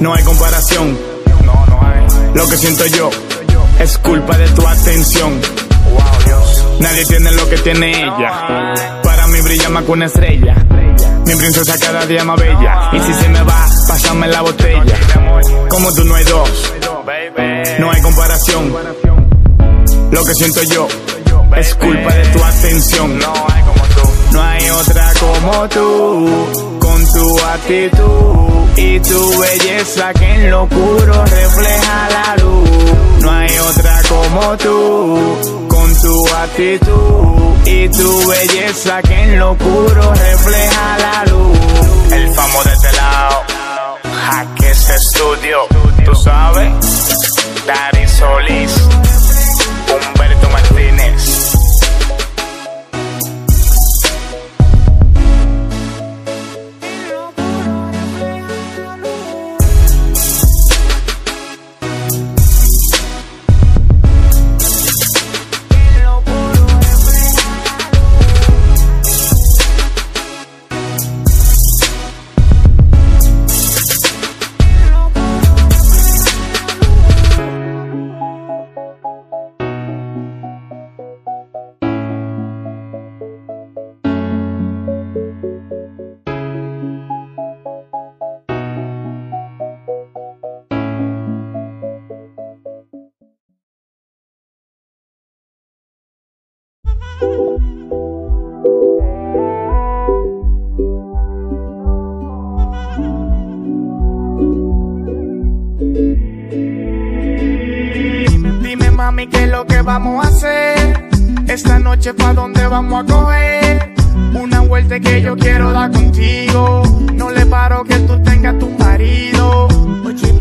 No 0.00 0.14
hay 0.14 0.24
comparación. 0.24 0.98
Lo 2.34 2.48
que 2.48 2.56
siento 2.56 2.86
yo 2.86 3.10
es 3.78 3.98
culpa 3.98 4.36
de 4.36 4.48
tu 4.48 4.66
atención. 4.66 5.40
Nadie 6.80 7.06
tiene 7.06 7.32
lo 7.32 7.48
que 7.48 7.56
tiene 7.58 8.02
ella. 8.02 8.74
Para 9.02 9.26
mí 9.28 9.40
brilla 9.40 9.68
más 9.70 9.84
que 9.84 9.90
una 9.90 10.06
estrella. 10.06 10.54
Mi 11.26 11.34
princesa 11.34 11.78
cada 11.78 12.06
día 12.06 12.24
más 12.24 12.38
bella. 12.38 12.90
Y 12.92 13.00
si 13.00 13.14
se 13.14 13.28
me 13.28 13.42
va, 13.42 13.66
pásame 13.88 14.28
la 14.28 14.42
botella. 14.42 14.96
Como 15.68 15.92
tú 15.94 16.04
no 16.04 16.14
hay 16.14 16.24
dos. 16.24 16.72
No 17.78 17.90
hay 17.90 18.02
comparación. 18.02 18.74
Lo 20.10 20.24
que 20.24 20.34
siento 20.34 20.62
yo 20.62 20.86
Es 21.56 21.74
culpa 21.74 22.14
de 22.14 22.26
tu 22.28 22.44
atención. 22.44 23.18
No 24.36 24.42
hay 24.42 24.68
otra 24.68 25.12
como 25.18 25.66
tú. 25.70 26.28
Con 26.78 27.06
tu 27.10 27.38
actitud 27.40 28.68
y 28.76 29.00
tu 29.00 29.38
belleza 29.40 30.12
que 30.12 30.34
en 30.34 30.50
lo 30.50 30.64
oscuro 30.64 31.24
refleja 31.24 32.08
la 32.10 32.36
luz. 32.36 32.70
No 33.22 33.30
hay 33.30 33.58
otra 33.58 34.02
como 34.06 34.56
tú. 34.58 35.18
Con 35.68 36.02
tu 36.02 36.26
actitud 36.28 37.66
y 37.66 37.88
tu 37.88 38.28
belleza 38.28 39.00
que 39.00 39.22
en 39.22 39.38
lo 39.38 39.52
oscuro 39.52 40.12
refleja 40.12 40.98
la 40.98 41.10
luz. 41.10 41.15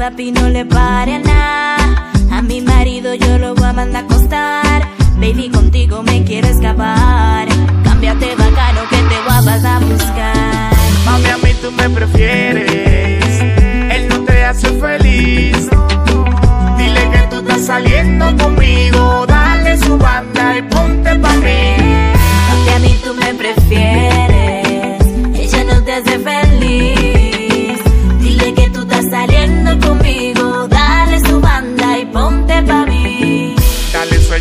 Papi 0.10 0.32
no 0.32 0.48
le 0.50 0.64
pare 0.66 1.16
a 1.16 1.20
nada. 1.20 2.12
A 2.32 2.42
mi 2.44 2.62
marido 2.62 3.16
yo 3.16 3.40
lo 3.40 3.56
voy 3.56 3.70
a 3.70 3.74
mandar 3.74 4.04
a 4.04 4.06
acostar. 4.06 4.80
Baby 5.22 5.50
contigo 5.50 6.04
me 6.04 6.24
quiero 6.24 6.48
escapar. 6.48 7.48
Cámbiate 7.84 8.36
bacano 8.36 8.82
que 8.92 9.00
te 9.10 9.18
voy 9.26 9.66
a 9.74 9.80
buscar. 9.80 10.74
Mami 11.06 11.30
a 11.36 11.38
mí 11.38 11.52
tú 11.60 11.72
me 11.72 11.90
prefieres. 11.90 13.42
Él 13.96 14.08
no 14.10 14.18
te 14.26 14.46
hace 14.46 14.68
feliz. 14.86 15.58
Dile 16.78 17.04
que 17.14 17.22
tú 17.32 17.38
estás 17.38 17.66
saliendo 17.66 18.26
conmigo 18.38 19.26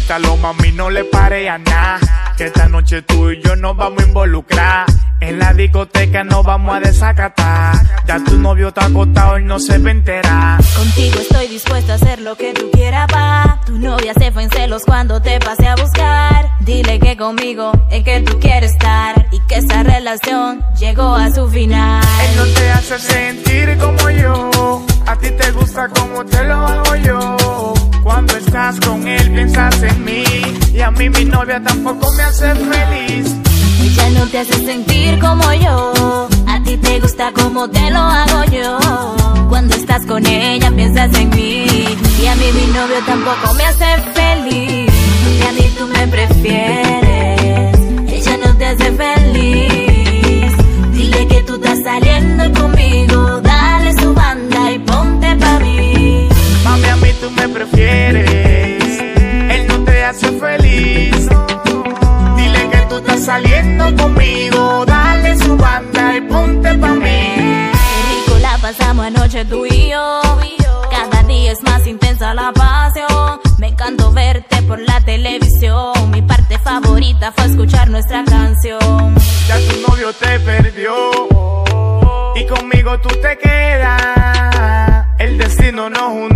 suéltalo, 0.05 0.37
mami, 0.37 0.73
no 0.73 0.91
le 0.91 1.05
pare 1.05 1.49
a 1.49 1.59
nada. 1.59 1.99
Que 2.37 2.47
esta 2.47 2.69
noche 2.69 3.03
tú 3.03 3.31
y 3.31 3.41
yo 3.43 3.57
nos 3.57 3.77
vamos 3.77 4.03
a 4.03 4.07
involucrar. 4.07 4.87
En 5.21 5.39
la 5.39 5.55
discoteca 5.55 6.25
nos 6.25 6.45
vamos 6.45 6.77
a 6.77 6.81
desacatar. 6.81 7.77
Ya 8.07 8.23
tu 8.23 8.39
novio 8.39 8.69
está 8.69 8.87
acostado 8.87 9.39
y 9.39 9.45
no 9.45 9.59
se 9.59 9.79
va 9.79 9.89
a 9.89 9.93
enterar. 9.93 10.61
Contigo 10.77 11.19
estoy 11.21 11.49
dispuesto 11.49 11.93
a 11.93 11.95
hacer 11.95 12.21
lo 12.21 12.37
que 12.37 12.53
tú 12.53 12.71
quieras, 12.73 13.07
pa. 13.11 13.61
Tu 13.65 13.79
novia 13.79 14.13
se 14.15 14.33
fue 14.33 14.43
en 14.43 14.51
celos 14.51 14.83
cuando 14.85 15.23
te 15.23 15.39
pasé 15.39 15.67
a 15.69 15.77
buscar. 15.77 16.51
Dile 16.61 16.99
que 16.99 17.17
conmigo 17.17 17.73
es 17.91 18.05
que 18.05 18.21
tú 18.21 18.39
quieres 18.39 18.73
estar 18.73 19.27
y 19.33 19.41
que 19.47 19.57
esa 19.57 19.83
relación 19.83 20.63
llegó 20.79 21.15
a 21.15 21.31
su 21.31 21.49
final. 21.49 22.05
Él 22.29 22.37
no 22.37 22.45
te 22.53 22.71
hace 22.71 22.99
sentir 22.99 23.79
como 23.79 24.11
yo. 24.11 24.85
A 25.07 25.17
ti 25.17 25.31
te 25.31 25.51
gusta 25.53 25.89
como 25.89 26.25
te 26.25 26.45
lo 26.45 26.55
hago 26.55 26.97
yo. 26.97 27.75
Cuando 28.03 28.37
estás 28.37 28.81
con 28.81 29.07
él 29.07 29.31
piensas 29.33 29.83
en 29.83 30.05
mí. 30.05 30.25
Y 30.73 30.81
a 30.81 30.91
mí 30.91 31.09
mi 31.11 31.25
novia 31.25 31.63
tampoco 31.63 32.11
me 32.13 32.23
hace 32.23 32.55
feliz. 32.55 33.35
Ella 33.83 34.11
no 34.11 34.27
te 34.27 34.39
hace 34.39 34.55
sentir 34.65 35.19
como 35.19 35.53
yo. 35.55 36.29
A 36.47 36.63
ti 36.63 36.77
te 36.79 37.01
gusta 37.01 37.33
como 37.33 37.69
te 37.69 37.91
lo 37.91 37.99
hago 37.99 38.45
yo. 38.45 38.79
Cuando 39.49 39.75
estás 39.75 40.07
con 40.07 40.25
ella 40.27 40.71
piensas 40.71 41.15
en 41.19 41.31
mí. 41.31 41.67
Y 42.23 42.27
a 42.27 42.35
mí 42.37 42.47
mi 42.55 42.67
novio 42.73 42.97
tampoco 43.07 43.55
me 43.55 43.65
hace 43.65 43.87
feliz. 44.15 44.91
Y 45.39 45.43
a 45.47 45.53
mí 45.53 45.71
tú 45.79 45.87
me 45.87 46.07
prefieres. 46.09 47.04
Prefieres. 57.65 59.01
Él 59.51 59.67
no 59.69 59.85
te 59.85 60.05
hace 60.05 60.31
feliz. 60.39 61.29
Dile 62.37 62.71
que 62.71 62.79
tú 62.89 62.97
estás 62.99 63.25
saliendo 63.25 63.95
conmigo. 63.97 64.85
Dale 64.87 65.37
su 65.39 65.57
banda 65.57 66.17
y 66.17 66.21
ponte 66.23 66.75
pa' 66.75 66.95
mí. 66.95 67.71
Qué 67.73 68.03
rico 68.11 68.39
la 68.41 68.59
pasamos 68.59 69.07
anoche 69.07 69.45
tú 69.45 69.67
y 69.67 69.91
yo. 69.91 70.21
Cada 70.91 71.23
día 71.25 71.53
es 71.53 71.63
más 71.63 71.87
intensa 71.87 72.35
la 72.35 72.53
pasión. 72.53 73.41
Me 73.59 73.69
encantó 73.69 74.13
verte 74.13 74.63
por 74.63 74.81
la 74.81 75.01
televisión. 75.01 75.93
Mi 76.11 76.23
parte 76.23 76.59
favorita 76.59 77.33
fue 77.33 77.47
escuchar 77.47 77.89
nuestra 77.89 78.25
canción. 78.25 79.15
Ya 79.49 79.59
tu 79.69 79.89
novio 79.89 80.13
te 80.13 80.39
perdió. 80.41 80.95
Y 82.37 82.47
conmigo 82.47 82.99
tú 83.01 83.09
te 83.21 83.39
quedas. 83.39 85.07
El 85.19 85.39
destino 85.39 85.89
nos 85.89 86.03
juntó. 86.03 86.34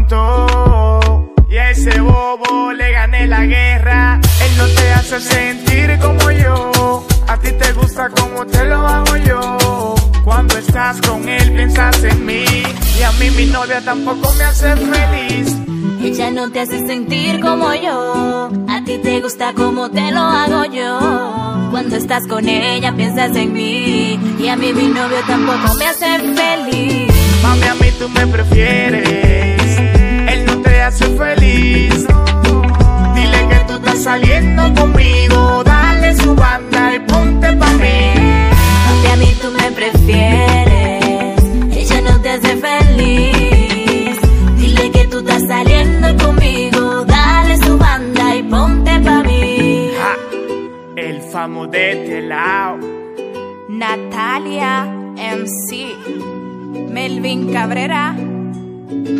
Hace 5.13 5.21
sentir 5.21 5.99
como 6.01 6.31
yo. 6.31 7.07
A 7.29 7.39
ti 7.39 7.51
te 7.53 7.73
gusta 7.73 8.11
como 8.11 8.45
te 8.47 8.65
lo 8.65 8.87
hago 8.87 9.17
yo. 9.17 9.95
Cuando 10.25 10.59
estás 10.59 11.01
con 11.01 11.27
él 11.29 11.53
piensas 11.53 12.03
en 12.05 12.27
mí. 12.27 12.45
Y 12.99 13.03
a 13.03 13.13
mí 13.13 13.31
mi 13.31 13.47
novia 13.47 13.81
tampoco 13.83 14.33
me 14.35 14.45
hace 14.45 14.77
feliz. 14.77 15.57
Ella 16.03 16.31
no 16.31 16.51
te 16.51 16.61
hace 16.61 16.87
sentir 16.87 17.41
como 17.41 17.73
yo. 17.75 18.51
A 18.69 18.85
ti 18.85 18.99
te 18.99 19.21
gusta 19.21 19.55
como 19.55 19.91
te 19.91 20.11
lo 20.11 20.21
hago 20.21 20.65
yo. 20.67 21.71
Cuando 21.71 21.97
estás 21.97 22.27
con 22.27 22.47
ella 22.47 22.95
piensas 22.95 23.35
en 23.35 23.53
mí. 23.53 24.19
Y 24.39 24.49
a 24.49 24.57
mí 24.57 24.73
mi 24.75 24.89
novio 24.89 25.19
tampoco 25.27 25.75
me 25.75 25.87
hace 25.87 26.19
feliz. 26.19 27.11
Mami, 27.43 27.63
a 27.63 27.75
mí 27.75 27.91
tú 27.99 28.09
me 28.11 28.27
prefieres. 28.27 29.79
Él 30.29 30.45
no 30.45 30.61
te 30.61 30.83
hace 30.83 31.07
feliz. 31.17 32.07
Famo 51.39 51.69
de 51.69 51.93
este 51.93 52.23
lado. 52.23 52.79
Natalia 53.69 54.87
MC. 55.15 55.95
Melvin 56.91 57.53
Cabrera. 57.53 58.17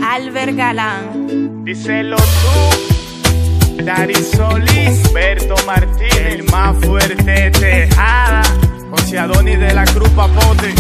Albert 0.03 0.57
Galán. 0.57 1.65
Díselo 1.65 2.17
tú. 2.17 3.85
Dari 3.85 4.17
Solís, 4.17 5.13
Berto 5.13 5.55
Martínez, 5.65 6.27
el 6.35 6.43
más 6.51 6.77
fuerte 6.85 7.53
Tejada, 7.53 8.43
José 8.91 9.21
Adonis 9.21 9.61
de 9.61 9.73
la 9.73 9.85
Cruz 9.85 10.11
Papote, 10.11 10.75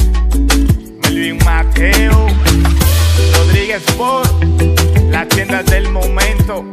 Melvin 1.03 1.39
Mateo, 1.45 2.27
Rodríguez 3.37 3.83
Sport, 3.87 4.45
las 5.13 5.29
tiendas 5.29 5.65
del 5.67 5.89
momento, 5.91 6.65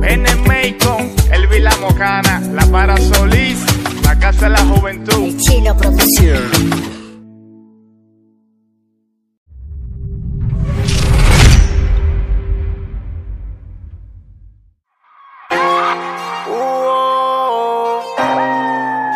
NMA 0.00 0.62
con 0.84 1.08
el 1.32 1.46
Vila 1.46 1.72
Mocana, 1.80 2.40
la 2.52 2.66
Para 2.66 2.96
Solís, 2.96 3.64
la 4.02 4.18
Casa 4.18 4.46
de 4.46 4.50
la 4.50 4.64
Juventud. 4.64 5.36
Chino 5.38 5.76
Producción. 5.76 6.42
Uh, 16.22 18.00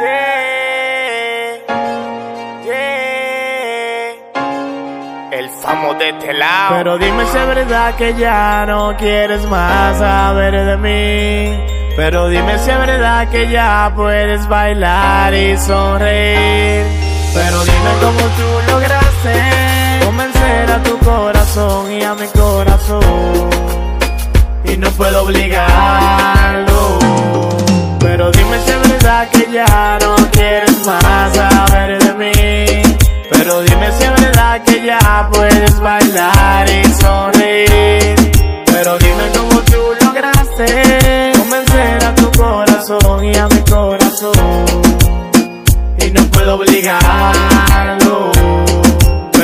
yeah, 0.01 1.57
yeah. 2.65 4.13
El 5.33 5.49
famo 5.63 5.95
de 5.95 6.09
este 6.11 6.33
lado. 6.35 6.77
Pero 6.77 6.99
dime 6.99 7.25
si 7.27 7.39
es 7.39 7.47
verdad 7.47 7.95
que 7.97 8.15
ya 8.15 8.65
no 8.67 8.97
quieres 8.97 9.47
más 9.47 9.99
saber 9.99 10.55
de 10.65 10.77
mí. 10.77 11.76
Pero 11.97 12.29
dime 12.29 12.59
si 12.59 12.71
es 12.71 12.79
verdad 12.79 13.27
que 13.31 13.51
ya 13.51 13.91
puedes 13.97 14.47
bailar 14.49 15.33
y 15.33 15.57
sonreír. 15.57 16.85
Pero 17.33 17.65
dime 17.65 17.91
cómo 18.03 18.21
tú 18.37 18.73
lograste 18.73 20.05
convencer 20.05 20.71
a 20.73 20.83
tu 20.83 20.99
corazón 20.99 21.91
y 21.91 22.03
a 22.03 22.15
mi 22.15 22.27
corazón. 22.29 23.51
Y 24.65 24.77
no 24.77 24.91
puedo 24.91 25.23
obligarlo. 25.23 26.99
Pero 28.01 28.31
dime 28.31 28.59
si 28.65 28.71
es 28.71 28.89
verdad 28.91 29.29
que 29.31 29.51
ya 29.51 29.99
no 30.03 30.17
quieres 30.33 30.87
más 30.87 31.35
saber 31.35 32.03
de 32.03 32.15
mí. 32.15 32.83
Pero 33.31 33.63
dime 33.63 33.91
si 33.93 34.05
es 34.05 34.21
verdad 34.21 34.63
que 34.65 34.85
ya 34.85 35.29
puedes 35.33 35.81
bailar 35.81 36.69
y 36.69 36.85
sonreír. 36.93 38.17
Pero 38.67 38.99
dime 38.99 39.31
cómo 39.35 39.61
tú 39.63 40.05
lograste 40.05 41.36
corazón 42.87 43.25
y 43.25 43.37
a 43.37 43.49
mi 43.49 43.61
corazón. 43.69 44.33
Y 45.99 46.11
no 46.11 46.23
puedo 46.31 46.55
obligarlo. 46.55 48.31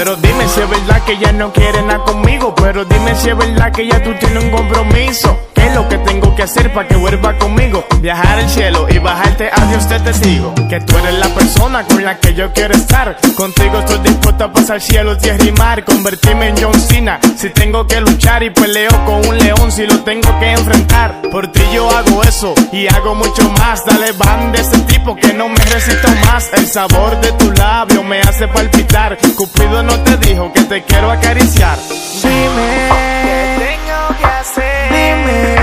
Pero 0.03 0.17
dime 0.17 0.49
si 0.49 0.61
es 0.61 0.69
verdad 0.69 1.01
que 1.05 1.17
ya 1.17 1.31
no 1.31 1.53
quieres 1.53 1.85
nada 1.85 2.03
conmigo. 2.03 2.53
Pero 2.57 2.85
dime 2.85 3.15
si 3.15 3.29
es 3.29 3.37
verdad 3.37 3.71
que 3.71 3.87
ya 3.87 4.03
tú 4.03 4.11
tienes 4.19 4.43
un 4.43 4.51
compromiso. 4.51 5.39
¿Qué 5.55 5.69
es 5.69 5.75
lo 5.77 5.89
que 5.89 5.97
tengo 5.99 6.35
que 6.35 6.43
hacer 6.43 6.75
para 6.75 6.89
que 6.89 6.97
vuelva 6.97 7.39
conmigo? 7.39 7.85
Viajar 8.01 8.41
al 8.41 8.49
cielo 8.51 8.89
y 8.91 8.99
bajarte 8.99 9.49
a 9.53 9.65
Dios 9.67 9.87
te 9.87 10.01
testigo. 10.01 10.53
Que 10.69 10.81
tú 10.81 10.99
eres 10.99 11.15
la 11.15 11.29
persona 11.29 11.85
con 11.85 12.03
la 12.03 12.19
que 12.19 12.35
yo 12.35 12.53
quiero 12.53 12.75
estar. 12.75 13.17
Contigo 13.37 13.79
estoy 13.79 13.99
dispuesto 13.99 14.43
a 14.43 14.53
pasar 14.53 14.81
cielo, 14.81 15.17
tierra 15.19 15.45
y 15.45 15.53
mar. 15.53 15.85
Convertirme 15.85 16.49
en 16.49 16.57
John 16.61 16.81
Cena. 16.81 17.21
Si 17.37 17.51
tengo 17.51 17.87
que 17.87 18.01
luchar 18.01 18.43
y 18.43 18.51
peleo 18.51 18.91
con 19.05 19.25
un 19.25 19.39
león, 19.39 19.71
si 19.71 19.87
lo 19.87 20.01
tengo 20.01 20.37
que 20.41 20.51
enfrentar. 20.51 21.23
Por 21.31 21.53
ti 21.53 21.63
yo 21.73 21.89
hago 21.89 22.25
eso 22.25 22.55
y 22.73 22.89
hago 22.89 23.15
mucho 23.15 23.49
más. 23.51 23.85
Dale 23.85 24.11
van 24.19 24.51
de 24.51 24.63
ese 24.63 24.79
tipo 24.81 25.15
que 25.15 25.33
no 25.33 25.49
me 25.49 25.65
resisto 25.65 26.09
más. 26.27 26.51
El 26.55 26.67
sabor 26.67 27.21
de 27.21 27.31
tu 27.33 27.53
labio 27.53 28.03
me 28.03 28.21
hace 28.21 28.49
palpitar. 28.49 29.17
Cupido 29.37 29.83
no 29.85 29.92
te 30.01 30.17
dijo 30.19 30.53
que 30.53 30.63
te 30.63 30.83
quiero 30.83 31.11
acariciar. 31.11 31.79
Dime 32.23 32.89
qué 33.25 33.57
tengo 33.59 34.19
que 34.19 34.27
hacer. 34.27 34.93
Dime 34.93 35.62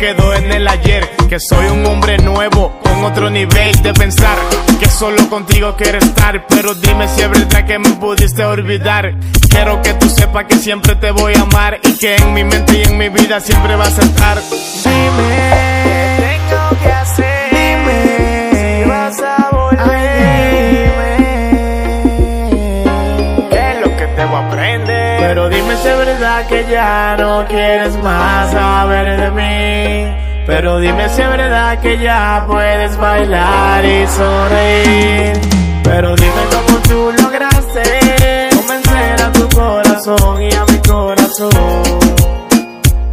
quedó 0.00 0.34
en 0.34 0.50
el 0.50 0.66
ayer. 0.66 1.08
Que 1.28 1.38
soy 1.38 1.66
un 1.66 1.86
hombre 1.86 2.18
nuevo, 2.18 2.80
con 2.82 3.04
otro 3.04 3.30
nivel 3.30 3.80
de 3.82 3.92
pensar, 3.92 4.36
que 4.80 4.88
solo 4.88 5.28
contigo 5.28 5.76
quiero 5.76 5.98
estar. 5.98 6.46
Pero 6.48 6.74
dime 6.74 7.06
si 7.06 7.20
es 7.20 7.30
verdad 7.30 7.64
que 7.66 7.78
me 7.78 7.90
pudiste 7.90 8.44
olvidar. 8.44 9.14
Quiero 9.48 9.80
que 9.82 9.94
tú 9.94 10.08
sepas 10.08 10.46
que 10.46 10.56
siempre 10.56 10.96
te 10.96 11.10
voy 11.12 11.34
a 11.34 11.42
amar 11.42 11.78
y 11.84 11.92
que 11.92 12.16
en 12.16 12.32
mi 12.32 12.42
mente 12.42 12.78
y 12.78 12.82
en 12.82 12.98
mi 12.98 13.08
vida 13.10 13.40
siempre 13.40 13.76
vas 13.76 13.96
a 13.98 14.02
estar. 14.02 14.38
Dime 14.84 16.16
tengo 16.18 16.82
que 16.82 16.92
hacer. 16.92 17.39
Pero 25.20 25.48
dime 25.50 25.76
si 25.76 25.88
es 25.88 25.98
verdad 25.98 26.46
que 26.46 26.66
ya 26.70 27.16
no 27.18 27.44
quieres 27.46 27.94
más 28.02 28.50
saber 28.50 29.20
de 29.20 29.30
mí. 29.30 30.44
Pero 30.46 30.80
dime 30.80 31.08
si 31.10 31.20
es 31.20 31.28
verdad 31.28 31.78
que 31.80 31.98
ya 31.98 32.44
puedes 32.48 32.96
bailar 32.96 33.84
y 33.84 34.06
sonreír. 34.06 35.40
Pero 35.84 36.16
dime 36.16 36.42
cómo 36.54 36.78
tú 36.88 37.22
lograste 37.22 37.82
convencer 38.56 39.22
a 39.22 39.32
tu 39.32 39.48
corazón 39.54 40.42
y 40.42 40.52
a 40.54 40.64
mi 40.64 40.78
corazón. 40.88 41.82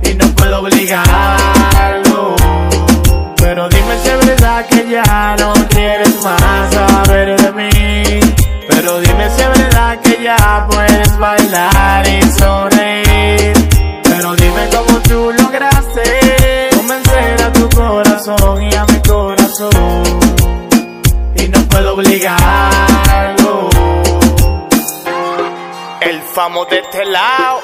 Y 0.04 0.13
no 0.15 0.26
puedo 0.36 0.62
obligarlo. 0.62 2.36
Pero 3.36 3.70
dime 3.70 3.98
si 4.02 4.10
es 4.10 4.26
verdad 4.26 4.65
que 4.65 4.89
ya 4.89 5.36
no 5.39 5.54
quieres 5.70 6.24
más 6.24 6.74
saber 6.74 7.41
de 7.41 7.52
mí. 7.52 8.20
Pero 8.70 9.00
dime 9.02 9.27
que 9.95 10.23
ya 10.23 10.67
puedes 10.69 11.17
bailar 11.17 12.08
y 12.08 12.21
sonreír. 12.39 13.54
Pero 14.04 14.36
dime 14.36 14.69
cómo 14.76 15.00
tú 15.08 15.32
lograste 15.32 16.69
convencer 16.76 17.41
a 17.43 17.54
tu 17.54 17.69
corazón 17.69 18.63
y 18.63 18.76
a 18.76 18.86
mi 18.86 19.00
corazón. 19.02 20.04
Y 21.36 21.47
no 21.47 21.60
puedo 21.69 21.93
obligarlo. 21.93 23.69
El 26.02 26.21
famo 26.34 26.65
de 26.65 26.80
este 26.80 27.06
lado, 27.06 27.62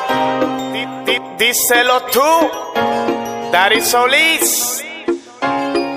díselo 1.37 2.03
tú, 2.03 2.21
Dari 3.51 3.81
Solís. 3.81 4.83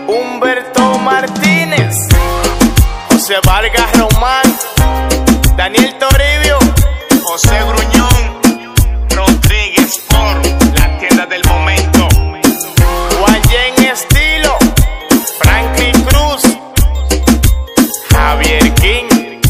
Humberto 0.09 0.99
Martínez, 1.01 2.09
José 3.11 3.35
Vargas 3.45 3.99
Román, 3.99 4.45
Daniel 5.57 5.97
Toribio, 5.99 6.59
José 7.25 7.59
Gruñón, 7.65 8.41
Rodríguez 9.09 10.01
por 10.09 10.79
la 10.79 10.99
tienda 10.99 11.25
del 11.27 11.43
momento, 11.47 12.09
Juan 13.19 13.43
Yen 13.49 13.87
Estilo, 13.91 14.57
Franklin 15.41 16.05
Cruz, 16.05 16.43
Javier 18.11 18.75
King, 18.75 19.41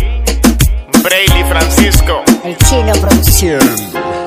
Brayley 1.03 1.45
Francisco. 1.49 2.23
El 2.45 2.57
Chino 2.59 2.92
Producción. 2.92 4.26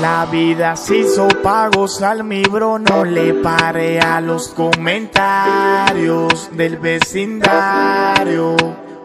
La 0.00 0.26
vida 0.26 0.76
se 0.76 0.98
hizo 0.98 1.28
pa' 1.42 1.68
gozar, 1.68 2.22
mi 2.24 2.42
bro, 2.42 2.78
no 2.78 3.04
le 3.04 3.34
pare 3.34 4.00
a 4.00 4.20
los 4.20 4.48
comentarios 4.48 6.50
del 6.52 6.78
vecindario. 6.78 8.56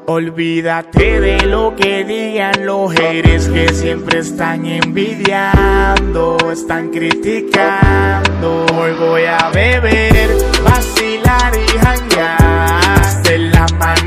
Olvídate 0.05 1.19
de 1.19 1.45
lo 1.45 1.75
que 1.75 2.03
digan 2.03 2.65
los 2.65 2.93
haters 2.93 3.47
que 3.49 3.73
siempre 3.73 4.19
están 4.19 4.65
envidiando, 4.65 6.37
están 6.51 6.89
criticando. 6.89 8.65
Hoy 8.73 8.93
voy 8.99 9.25
a 9.25 9.49
beber, 9.53 10.29
vacilar 10.63 11.53
y 11.55 11.77
janguear 11.79 12.99
hasta 13.01 13.33
en 13.33 13.51
la 13.51 13.65
mañana 13.77 14.05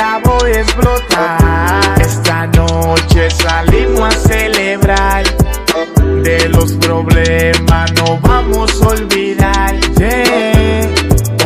a 0.00 0.20
explotar. 0.48 2.27
Esta 3.08 3.14
noche 3.14 3.30
salimos 3.30 4.14
a 4.14 4.28
celebrar. 4.28 5.24
De 6.22 6.48
los 6.50 6.72
problemas 6.72 7.92
no 7.94 8.18
vamos 8.20 8.82
a 8.82 8.88
olvidar. 8.88 9.74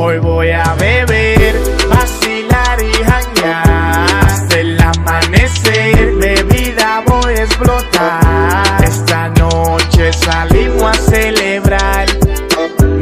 Hoy 0.00 0.18
voy 0.18 0.50
a 0.50 0.74
beber, 0.74 1.54
vacilar 1.88 2.78
y 2.82 2.92
janguear. 3.04 4.24
Hasta 4.26 4.58
el 4.58 4.80
amanecer, 4.80 6.14
bebida 6.16 7.04
voy 7.06 7.34
a 7.34 7.42
explotar. 7.42 8.84
Esta 8.84 9.28
noche 9.28 10.12
salimos 10.12 10.82
a 10.82 10.94
celebrar. 10.94 12.06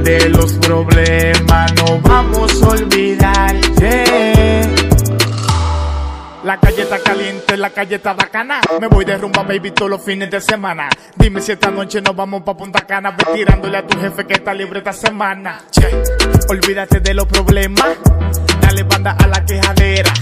De 0.04 0.28
los 0.28 0.52
problemas 0.54 1.72
no 1.74 1.98
vamos 2.00 2.62
a 2.62 2.68
olvidar. 2.68 3.69
La 6.50 6.58
calle 6.58 6.82
está 6.82 6.98
caliente, 6.98 7.56
la 7.56 7.70
calle 7.70 7.94
está 7.94 8.12
bacana. 8.12 8.60
Me 8.80 8.88
voy 8.88 9.04
de 9.04 9.16
rumba, 9.16 9.44
baby, 9.44 9.70
todos 9.70 9.88
los 9.88 10.02
fines 10.02 10.28
de 10.32 10.40
semana. 10.40 10.88
Dime 11.14 11.40
si 11.40 11.52
esta 11.52 11.70
noche 11.70 12.02
nos 12.02 12.16
vamos 12.16 12.42
pa' 12.42 12.56
Punta 12.56 12.84
Cana. 12.84 13.12
Ve 13.12 13.24
tirándole 13.32 13.78
a 13.78 13.86
tu 13.86 13.96
jefe 14.00 14.26
que 14.26 14.32
está 14.34 14.52
libre 14.52 14.80
esta 14.80 14.92
semana. 14.92 15.60
Che, 15.70 15.86
olvídate 16.48 16.98
de 16.98 17.14
los 17.14 17.26
problemas. 17.26 17.90
Dale 18.60 18.82
banda 18.82 19.12
a 19.16 19.28
la 19.28 19.44
quejadera. 19.44 20.12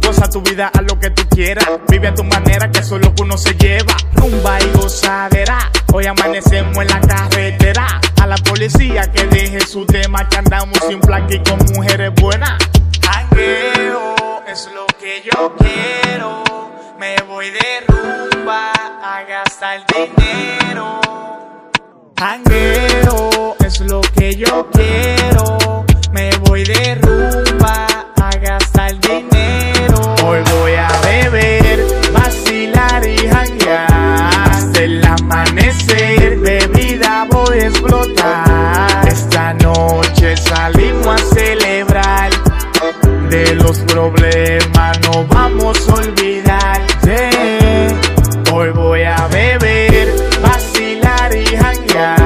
Goza 0.00 0.30
tu 0.30 0.40
vida 0.40 0.70
a 0.72 0.80
lo 0.80 0.98
que 0.98 1.10
tú 1.10 1.28
quieras. 1.28 1.68
Vive 1.88 2.08
a 2.08 2.14
tu 2.14 2.24
manera, 2.24 2.70
que 2.70 2.78
eso 2.78 2.98
uno 3.20 3.36
se 3.36 3.52
lleva. 3.52 3.94
Rumba 4.14 4.58
y 4.58 4.78
gozadera. 4.78 5.58
Hoy 5.98 6.04
amanecemos 6.04 6.76
en 6.76 6.88
la 6.88 7.00
carretera. 7.00 7.86
A 8.20 8.26
la 8.26 8.36
policía 8.36 9.10
que 9.10 9.24
deje 9.28 9.60
su 9.60 9.86
tema. 9.86 10.28
Que 10.28 10.36
andamos 10.36 10.78
sin 10.86 11.00
placa 11.00 11.34
y 11.34 11.42
con 11.42 11.58
mujeres 11.74 12.12
buenas. 12.20 12.58
Jangueo 13.00 14.42
es 14.46 14.68
lo 14.74 14.84
que 15.00 15.22
yo 15.24 15.56
quiero. 15.56 16.44
Me 16.98 17.16
voy 17.26 17.48
de 17.48 17.80
rumba 17.88 18.72
a 18.72 19.22
gastar 19.22 19.86
dinero. 19.86 21.00
Jangueo 22.18 23.56
es 23.64 23.80
lo 23.80 24.02
que 24.02 24.36
yo 24.36 24.68
quiero. 24.72 25.86
Me 26.12 26.28
voy 26.44 26.64
de 26.64 26.94
rumba 26.96 27.86
a 28.20 28.36
gastar 28.36 29.00
dinero. 29.00 30.14
Hoy 30.22 30.40
voy 30.60 30.74
a 30.74 30.95
Los 43.66 43.78
problemas 43.78 45.00
no 45.00 45.26
vamos 45.26 45.88
a 45.88 45.94
olvidar. 45.94 46.80
Yeah. 47.02 48.00
Hoy 48.52 48.70
voy 48.70 49.02
a 49.02 49.26
beber, 49.26 50.08
vacilar 50.40 51.34
y 51.34 51.44
janguear. 51.46 52.16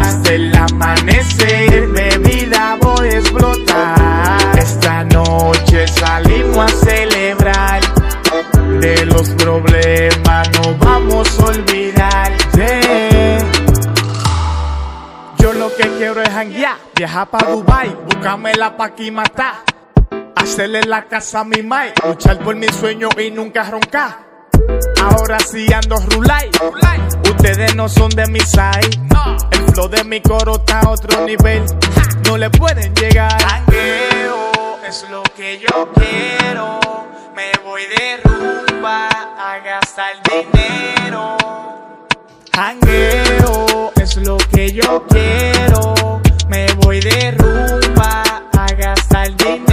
Hasta 0.00 0.32
el 0.32 0.56
amanecer, 0.56 1.88
bebida 1.88 2.78
voy 2.80 3.08
a 3.08 3.18
explotar. 3.18 4.58
Esta 4.58 5.04
noche 5.04 5.86
salimos 5.88 6.56
a 6.56 6.68
celebrar. 6.68 7.80
De 8.80 9.04
los 9.04 9.28
problemas 9.32 10.50
no 10.52 10.74
vamos 10.78 11.38
a 11.38 11.44
olvidar. 11.44 12.32
Yeah. 12.54 13.38
Yo 15.36 15.52
lo 15.52 15.68
que 15.76 15.86
quiero 15.98 16.22
es 16.22 16.30
janguear, 16.30 16.78
viajar 16.96 17.28
pa' 17.28 17.44
Dubai, 17.44 17.94
buscarme 18.06 18.54
la 18.54 18.74
pa' 18.74 18.86
aquí 18.86 19.10
matar. 19.10 19.77
Hacerle 20.38 20.82
la 20.82 21.04
casa 21.04 21.40
a 21.40 21.44
mi 21.44 21.62
mai, 21.62 21.92
luchar 22.06 22.38
por 22.38 22.54
mi 22.54 22.68
sueño 22.68 23.08
y 23.18 23.30
nunca 23.30 23.64
roncar. 23.64 24.26
Ahora 25.02 25.38
sí 25.40 25.66
ando 25.72 25.96
rulay, 26.10 26.50
ustedes 27.28 27.74
no 27.74 27.88
son 27.88 28.10
de 28.10 28.26
mi 28.28 28.40
side. 28.40 28.98
El 29.50 29.72
flow 29.72 29.88
de 29.88 30.04
mi 30.04 30.20
coro 30.20 30.56
está 30.56 30.80
a 30.80 30.90
otro 30.90 31.24
nivel, 31.26 31.64
no 32.24 32.38
le 32.38 32.50
pueden 32.50 32.94
llegar. 32.94 33.40
Jangueo 33.42 34.78
es 34.86 35.06
lo 35.10 35.22
que 35.36 35.58
yo 35.58 35.90
quiero, 35.94 36.80
me 37.34 37.50
voy 37.64 37.82
de 37.86 38.16
rumba 38.24 39.08
a 39.08 39.58
gastar 39.58 40.14
dinero. 40.22 41.36
Jangueo 42.54 43.92
es 44.00 44.16
lo 44.16 44.36
que 44.36 44.72
yo 44.72 45.04
quiero. 45.08 46.20
Me 46.48 46.66
voy 46.82 47.00
de 47.00 47.32
rumba 47.32 48.22
a 48.52 48.66
gastar 48.72 49.36
dinero. 49.36 49.67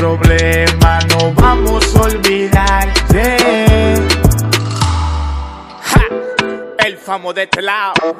Problemas 0.00 1.04
no 1.08 1.30
vamos 1.34 1.94
a 1.94 2.00
olvidar. 2.00 2.88
Yeah. 3.12 3.96
Ja, 5.82 6.86
el 6.86 6.96
famo 6.96 7.34
de 7.34 7.42
este 7.42 7.60
lado. 7.60 8.16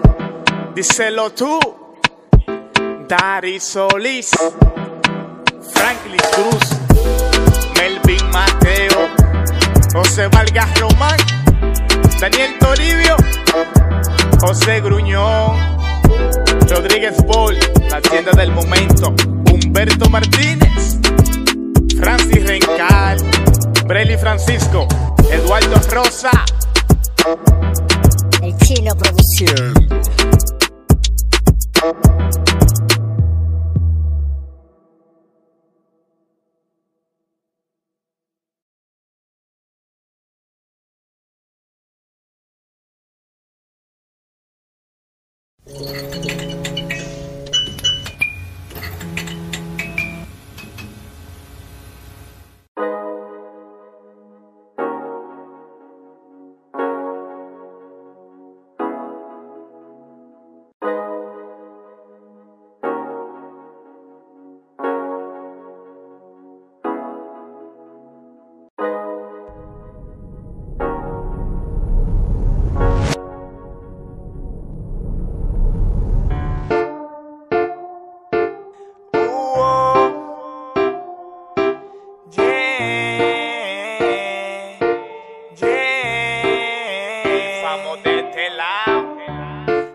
Díselo 0.74 1.30
tú. 1.30 1.58
Dari 3.08 3.58
Solís. 3.58 4.28
Franklin 5.72 6.20
Cruz. 6.34 6.68
Melvin 7.76 8.30
Mateo. 8.30 9.08
José 9.94 10.28
Vargas 10.28 10.78
Román. 10.80 11.16
Daniel 12.20 12.58
Toribio. 12.58 13.16
José 14.38 14.82
Gruñón. 14.82 15.56
Rodríguez 16.68 17.14
Paul. 17.26 17.56
La 17.88 18.02
tienda 18.02 18.32
del 18.32 18.50
momento. 18.50 19.14
Humberto 19.50 20.10
Martínez. 20.10 21.00
Francis 22.00 22.46
Rencal. 22.46 23.18
Breli 23.84 24.16
Francisco. 24.16 24.86
Eduardo 25.30 25.78
Rosa. 25.90 26.30
El 28.42 28.56
Chino 28.56 28.94
Producción. 28.96 29.74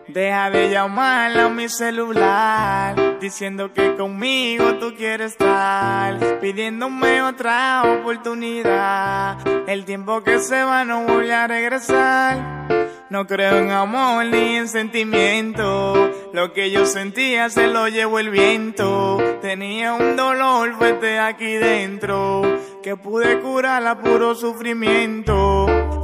Deja 0.07 0.49
de 0.49 0.69
llamarla 0.69 1.45
a 1.45 1.49
mi 1.49 1.67
celular, 1.67 3.19
diciendo 3.19 3.73
que 3.73 3.95
conmigo 3.95 4.75
tú 4.75 4.95
quieres 4.95 5.33
estar, 5.33 6.39
pidiéndome 6.39 7.21
otra 7.21 7.83
oportunidad. 7.83 9.37
El 9.67 9.83
tiempo 9.83 10.23
que 10.23 10.39
se 10.39 10.63
va 10.63 10.85
no 10.85 11.03
voy 11.03 11.31
a 11.31 11.47
regresar. 11.47 12.37
No 13.09 13.27
creo 13.27 13.57
en 13.57 13.71
amor 13.71 14.25
ni 14.25 14.55
en 14.55 14.69
sentimiento. 14.69 16.11
Lo 16.33 16.53
que 16.53 16.71
yo 16.71 16.85
sentía 16.85 17.49
se 17.49 17.67
lo 17.67 17.87
llevó 17.87 18.19
el 18.19 18.29
viento. 18.29 19.17
Tenía 19.41 19.93
un 19.93 20.15
dolor 20.15 20.75
fuerte 20.75 21.19
aquí 21.19 21.53
dentro. 21.53 22.41
Que 22.81 22.95
pude 22.95 23.39
curar 23.41 23.85
a 23.85 23.99
puro 23.99 24.33
sufrimiento. 24.33 25.54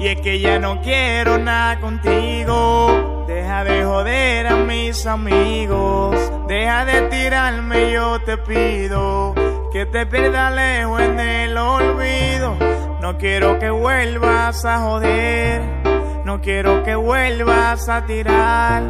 Y 0.02 0.08
es 0.08 0.22
que 0.22 0.40
ya 0.40 0.58
no 0.58 0.82
quiero 0.82 1.38
nada 1.38 1.80
contigo. 1.80 3.24
Deja 3.28 3.64
de 3.64 3.86
joder 3.86 4.48
a 4.48 4.56
mis 4.56 5.06
amigos. 5.06 6.16
Deja 6.48 6.86
de 6.86 7.04
tirarme, 7.04 7.92
yo 7.92 8.20
te 8.22 8.36
pido. 8.38 9.36
Que 9.72 9.86
te 9.86 10.08
pierda 10.08 10.50
lejos 10.50 11.02
en 11.02 11.20
el 11.20 11.56
olvido. 11.56 12.58
No 13.00 13.20
quiero 13.20 13.60
que 13.60 13.70
vuelvas 13.70 14.66
a 14.66 14.80
joder. 14.80 15.62
No 16.26 16.42
quiero 16.42 16.82
que 16.82 16.96
vuelvas 16.96 17.88
a 17.88 18.04
tirar. 18.04 18.82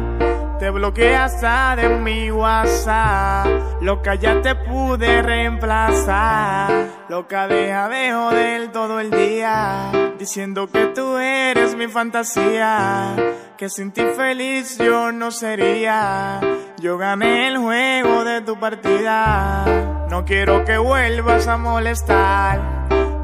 Te 0.62 0.70
bloqueé 0.70 1.16
hasta 1.16 1.74
de 1.74 1.88
mi 1.88 2.30
WhatsApp. 2.30 3.48
Loca, 3.80 4.14
ya 4.14 4.40
te 4.42 4.54
pude 4.54 5.20
reemplazar. 5.20 6.86
Loca, 7.08 7.48
deja 7.48 7.88
de 7.88 8.12
joder 8.12 8.70
todo 8.70 9.00
el 9.00 9.10
día. 9.10 9.90
Diciendo 10.20 10.68
que 10.68 10.86
tú 10.94 11.16
eres 11.16 11.74
mi 11.74 11.88
fantasía. 11.88 13.16
Que 13.58 13.68
sin 13.68 13.90
ti 13.90 14.02
feliz 14.16 14.78
yo 14.78 15.10
no 15.10 15.32
sería. 15.32 16.38
Yo 16.78 16.96
gané 16.96 17.48
el 17.48 17.58
juego 17.58 18.22
de 18.22 18.42
tu 18.42 18.60
partida. 18.60 19.64
No 20.10 20.24
quiero 20.24 20.64
que 20.64 20.78
vuelvas 20.78 21.48
a 21.48 21.56
molestar. 21.56 22.60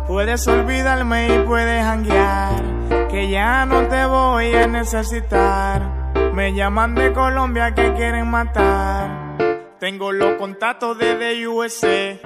Puedes 0.08 0.44
olvidarme 0.48 1.36
y 1.36 1.38
puedes 1.46 1.84
hanguear 1.84 3.08
que 3.08 3.30
ya 3.30 3.64
no 3.64 3.86
te 3.86 4.06
voy 4.06 4.52
a 4.56 4.66
necesitar. 4.66 5.97
Me 6.38 6.54
llaman 6.54 6.94
de 6.94 7.12
Colombia 7.12 7.74
que 7.74 7.92
quieren 7.94 8.30
matar. 8.30 9.36
Tengo 9.80 10.12
los 10.12 10.36
contactos 10.36 10.96
desde 10.96 11.48
USA, 11.48 12.16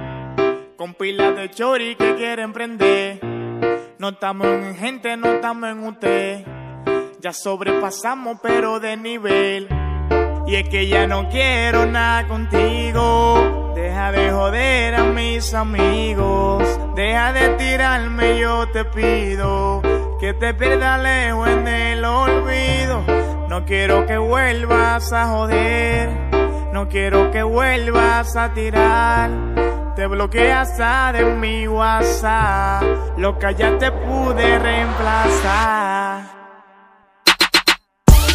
con 0.77 0.93
pilas 0.93 1.35
de 1.35 1.49
chori 1.49 1.97
que 1.97 2.15
quieren 2.17 2.53
prender. 2.53 3.21
No 3.99 4.11
estamos 4.11 4.49
en 4.49 4.77
gente, 4.77 5.17
no 5.17 5.33
estamos 5.33 5.71
en 5.71 5.79
usted. 5.87 6.45
Ya 7.23 7.33
sobrepasamos, 7.33 8.37
pero 8.43 8.81
de 8.81 8.99
nivel. 8.99 9.67
Y 10.47 10.57
es 10.57 10.69
que 10.69 10.87
ya 10.89 11.07
no 11.07 11.31
quiero 11.31 11.87
nada 11.87 12.29
contigo. 12.29 13.73
Deja 13.75 14.13
de 14.13 14.31
joder 14.31 14.95
a 14.95 15.05
mis 15.05 15.55
amigos. 15.55 16.63
Deja 16.95 17.33
de 17.33 17.49
tirarme, 17.57 18.39
yo 18.39 18.69
te 18.69 18.85
pido 18.85 19.81
que 20.21 20.35
te 20.35 20.53
pierda 20.53 20.99
lejos 20.99 21.49
en 21.49 21.67
el 21.67 22.05
olvido. 22.05 23.22
No 23.53 23.67
quiero 23.67 24.07
que 24.07 24.17
vuelvas 24.17 25.13
a 25.13 25.27
joder, 25.27 26.09
no 26.73 26.89
quiero 26.89 27.31
que 27.31 27.43
vuelvas 27.43 28.35
a 28.35 28.55
tirar. 28.55 29.31
Te 29.95 30.07
bloqueé 30.07 30.51
hasta 30.51 31.13
de 31.13 31.23
mi 31.23 31.69
WhatsApp, 31.69 32.83
lo 33.19 33.39
que 33.39 33.55
ya 33.55 33.77
te 33.77 33.93
pude 33.93 34.59
reemplazar. 34.59 36.23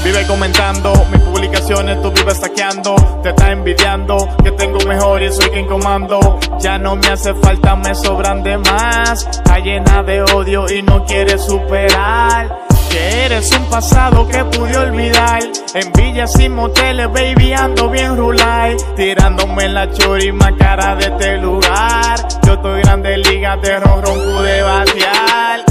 Vive 0.04 0.28
comentando 0.28 0.94
mis 1.12 1.22
publicaciones, 1.22 2.00
tú 2.04 2.12
vives 2.12 2.38
saqueando. 2.38 2.94
Te 3.24 3.30
está 3.30 3.52
envidiando 3.52 4.38
que 4.44 4.52
tengo 4.52 4.78
mejor 4.88 5.24
y 5.24 5.34
soy 5.34 5.50
quien 5.50 5.66
comando. 5.66 6.40
Ya 6.60 6.78
no 6.78 6.96
me 6.96 7.08
hace 7.08 7.34
falta, 7.34 7.76
me 7.76 7.96
sobran 7.96 8.44
de 8.44 8.60
más. 8.60 9.26
Está 9.26 9.58
llena 9.58 10.04
de 10.04 10.22
odio 10.22 10.70
y 10.70 10.84
no 10.84 11.04
quiere 11.06 11.40
superar. 11.40 12.68
Eres 12.98 13.52
un 13.52 13.66
pasado 13.66 14.28
que 14.28 14.44
pude 14.46 14.76
olvidar. 14.78 15.40
En 15.74 15.92
villas 15.94 16.40
y 16.40 16.50
moteles, 16.50 17.08
baby, 17.12 17.54
ando 17.54 17.90
bien 17.90 18.18
rulay. 18.18 18.76
Tirándome 18.96 19.70
la 19.70 19.92
chorima 19.92 20.56
cara 20.58 20.96
de 20.96 21.06
este 21.06 21.38
lugar. 21.38 22.28
Yo 22.46 22.54
estoy 22.54 22.82
grande 22.82 23.18
liga 23.18 23.56
de 23.58 23.80
ron, 23.80 24.02
ron 24.02 24.16
pude 24.16 24.62
batear. 24.64 25.64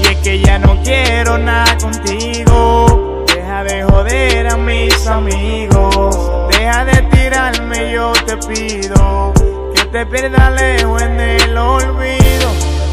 Y 0.00 0.06
es 0.06 0.16
que 0.18 0.40
ya 0.40 0.58
no 0.58 0.78
quiero 0.82 1.38
nada 1.38 1.76
contigo 1.78 3.24
Deja 3.26 3.64
de 3.64 3.82
joder 3.84 4.46
a 4.48 4.56
mis 4.56 5.06
amigos. 5.06 6.48
Deja 6.50 6.84
de 6.84 7.02
tirarme, 7.02 7.92
yo 7.92 8.12
te 8.26 8.36
pido. 8.36 9.32
Que 9.74 9.84
te 9.86 10.06
pierda 10.06 10.50
lejos 10.50 11.02
en 11.02 11.18
el 11.18 11.56
olvido. 11.56 12.50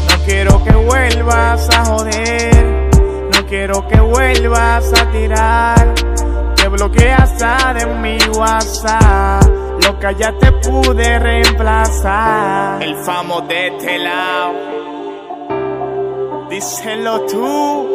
No 0.08 0.24
quiero 0.24 0.64
que 0.64 0.72
vuelvas 0.72 1.68
a 1.70 1.84
joder. 1.84 2.79
Quiero 3.50 3.86
que 3.88 4.00
vuelvas 4.00 4.92
a 4.92 5.10
tirar. 5.10 5.94
Te 6.54 6.68
bloqueé 6.68 7.10
hasta 7.10 7.74
de 7.74 7.84
mi 7.86 8.16
WhatsApp. 8.38 9.42
Loca, 9.84 10.12
ya 10.12 10.32
te 10.38 10.52
pude 10.52 11.18
reemplazar. 11.18 12.80
El 12.80 12.94
famo 13.04 13.40
de 13.40 13.66
este 13.66 13.98
lado. 13.98 14.54
Díselo 16.48 17.26
tú. 17.26 17.88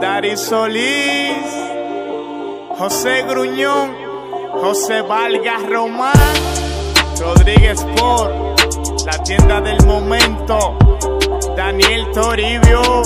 Dari 0.00 0.36
Solís, 0.36 1.36
José 2.76 3.22
Gruñón, 3.22 3.94
José 4.60 5.02
Valgas 5.02 5.70
Román, 5.70 6.12
Rodríguez 7.20 7.86
Por, 7.96 8.56
la 9.06 9.22
tienda 9.22 9.60
del 9.60 9.86
momento, 9.86 10.76
Daniel 11.56 12.10
Toribio, 12.12 13.02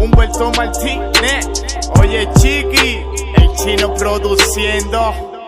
Humberto 0.00 0.50
Martínez, 0.56 1.46
oye 2.00 2.26
Chiqui, 2.38 3.04
el 3.36 3.54
chino 3.54 3.92
produciendo. 3.94 5.39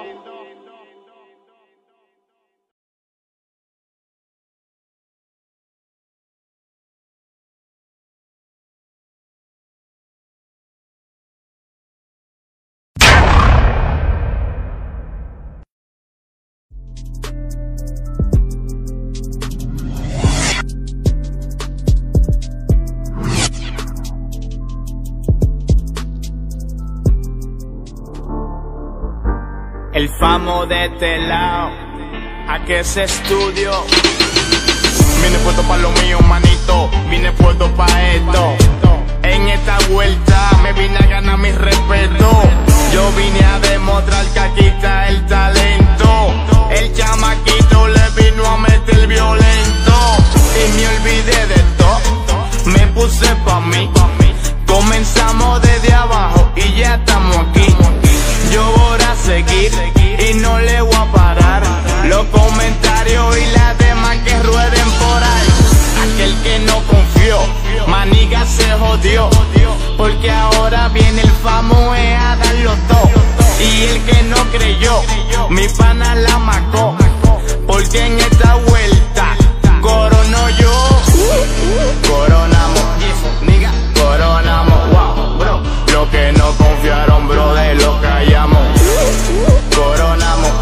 Famo 30.23 30.67
de 30.67 30.85
este 30.85 31.19
lado, 31.19 31.73
a 32.49 32.65
que 32.65 32.79
ese 32.79 33.03
estudio. 33.03 33.73
Vine 35.21 35.39
puesto 35.43 35.63
pa' 35.65 35.79
lo 35.79 35.91
mío, 35.91 36.21
manito. 36.21 36.89
Vine 37.11 37.33
puesto 37.33 37.69
pa' 37.75 37.89
esto. 38.15 38.55
En 39.25 39.49
esta 39.49 39.77
vuelta 39.91 40.39
me 40.63 40.73
vine 40.75 40.97
a 40.97 41.07
ganar 41.09 41.39
mi 41.39 41.51
respeto. 41.51 42.31
Yo 42.93 43.11
vine 43.17 43.45
a 43.45 43.59
demostrar 43.59 44.25
que 44.27 44.39
aquí 44.39 44.67
está 44.67 45.09
el 45.09 45.27
talento. 45.27 46.33
El 46.71 46.95
chamaquito 46.95 47.89
le 47.89 48.23
vino 48.23 48.47
a 48.47 48.59
meter 48.59 49.09
violento. 49.09 49.95
Y 50.61 50.65
me 50.77 50.87
olvidé 50.87 51.47
de 51.49 51.63
todo. 51.83 51.99
Me 52.67 52.87
puse 52.95 53.27
pa' 53.45 53.61
mí. 53.61 53.91
Comenzamos 54.69 55.61
desde 55.63 55.93
abajo 55.93 56.49
y 56.55 56.79
ya 56.79 56.95
estamos 56.95 57.39
aquí. 57.39 57.67
Yo 58.51 58.65
voy 58.77 58.99
a 59.03 59.15
seguir 59.15 59.73
y 60.19 60.35
no 60.35 60.59
le 60.59 60.81
voy 60.81 60.95
a 60.95 61.13
parar. 61.13 61.63
Los 62.07 62.25
comentarios 62.27 63.37
y 63.39 63.47
las 63.57 63.79
demás 63.79 64.17
que 64.25 64.39
rueden 64.43 64.91
por 64.99 65.23
ahí. 65.23 65.49
Aquel 66.05 66.35
que 66.43 66.59
no 66.61 66.83
confió, 66.87 67.39
maniga 67.87 68.45
se 68.47 68.71
jodió. 68.73 69.31
Porque 69.97 70.31
ahora 70.31 70.89
viene 70.89 71.23
el 71.23 71.31
famo 71.31 71.93
a 71.93 72.37
darlo 72.37 72.75
todo. 72.89 73.23
Y 73.61 73.85
el 73.85 74.03
que 74.05 74.23
no 74.25 74.37
creyó, 74.51 75.03
mi 75.51 75.69
pana 75.69 76.15
la 76.15 76.39
macó. 76.39 76.97
Porque 77.67 78.07
en 78.07 78.19
esta 78.19 78.57
vuelta 78.57 79.12
que 86.13 86.33
no 86.33 86.53
confiaron, 86.53 87.27
bro, 87.27 87.55
de 87.55 87.75
lo 87.77 88.01
callamos. 88.01 88.61
Coronamos, 89.75 90.53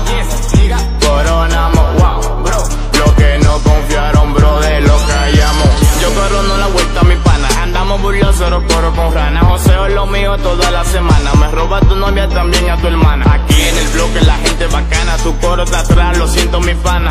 coronamos, 1.04 1.86
wow, 1.98 2.42
bro. 2.44 2.64
Lo 2.98 3.16
que 3.16 3.38
no 3.40 3.58
confiaron, 3.58 4.32
bro, 4.32 4.60
de 4.60 4.80
lo 4.80 4.96
callamos. 5.06 5.68
Yo 6.00 6.08
corono 6.14 6.56
la 6.56 6.66
vuelta, 6.68 7.02
mi 7.02 7.16
pana. 7.16 7.48
Andamos 7.62 8.00
burlosos, 8.00 8.62
coro 8.72 8.92
con 8.94 9.12
rana. 9.12 9.40
Joseo 9.40 9.86
es 9.86 9.94
lo 9.94 10.06
mío 10.06 10.38
toda 10.38 10.70
la 10.70 10.84
semana. 10.84 11.34
Me 11.34 11.48
roba 11.50 11.80
tu 11.80 11.96
novia, 11.96 12.28
también 12.28 12.70
a 12.70 12.76
tu 12.76 12.86
hermana. 12.86 13.24
Aquí 13.34 13.60
en 13.60 13.76
el 13.76 13.88
bloque 13.88 14.20
la 14.22 14.36
gente 14.36 14.66
bacana. 14.68 15.16
Tu 15.18 15.36
coro 15.38 15.64
está 15.64 15.80
atrás, 15.80 16.16
lo 16.16 16.28
siento, 16.28 16.60
mi 16.60 16.74
pana. 16.76 17.10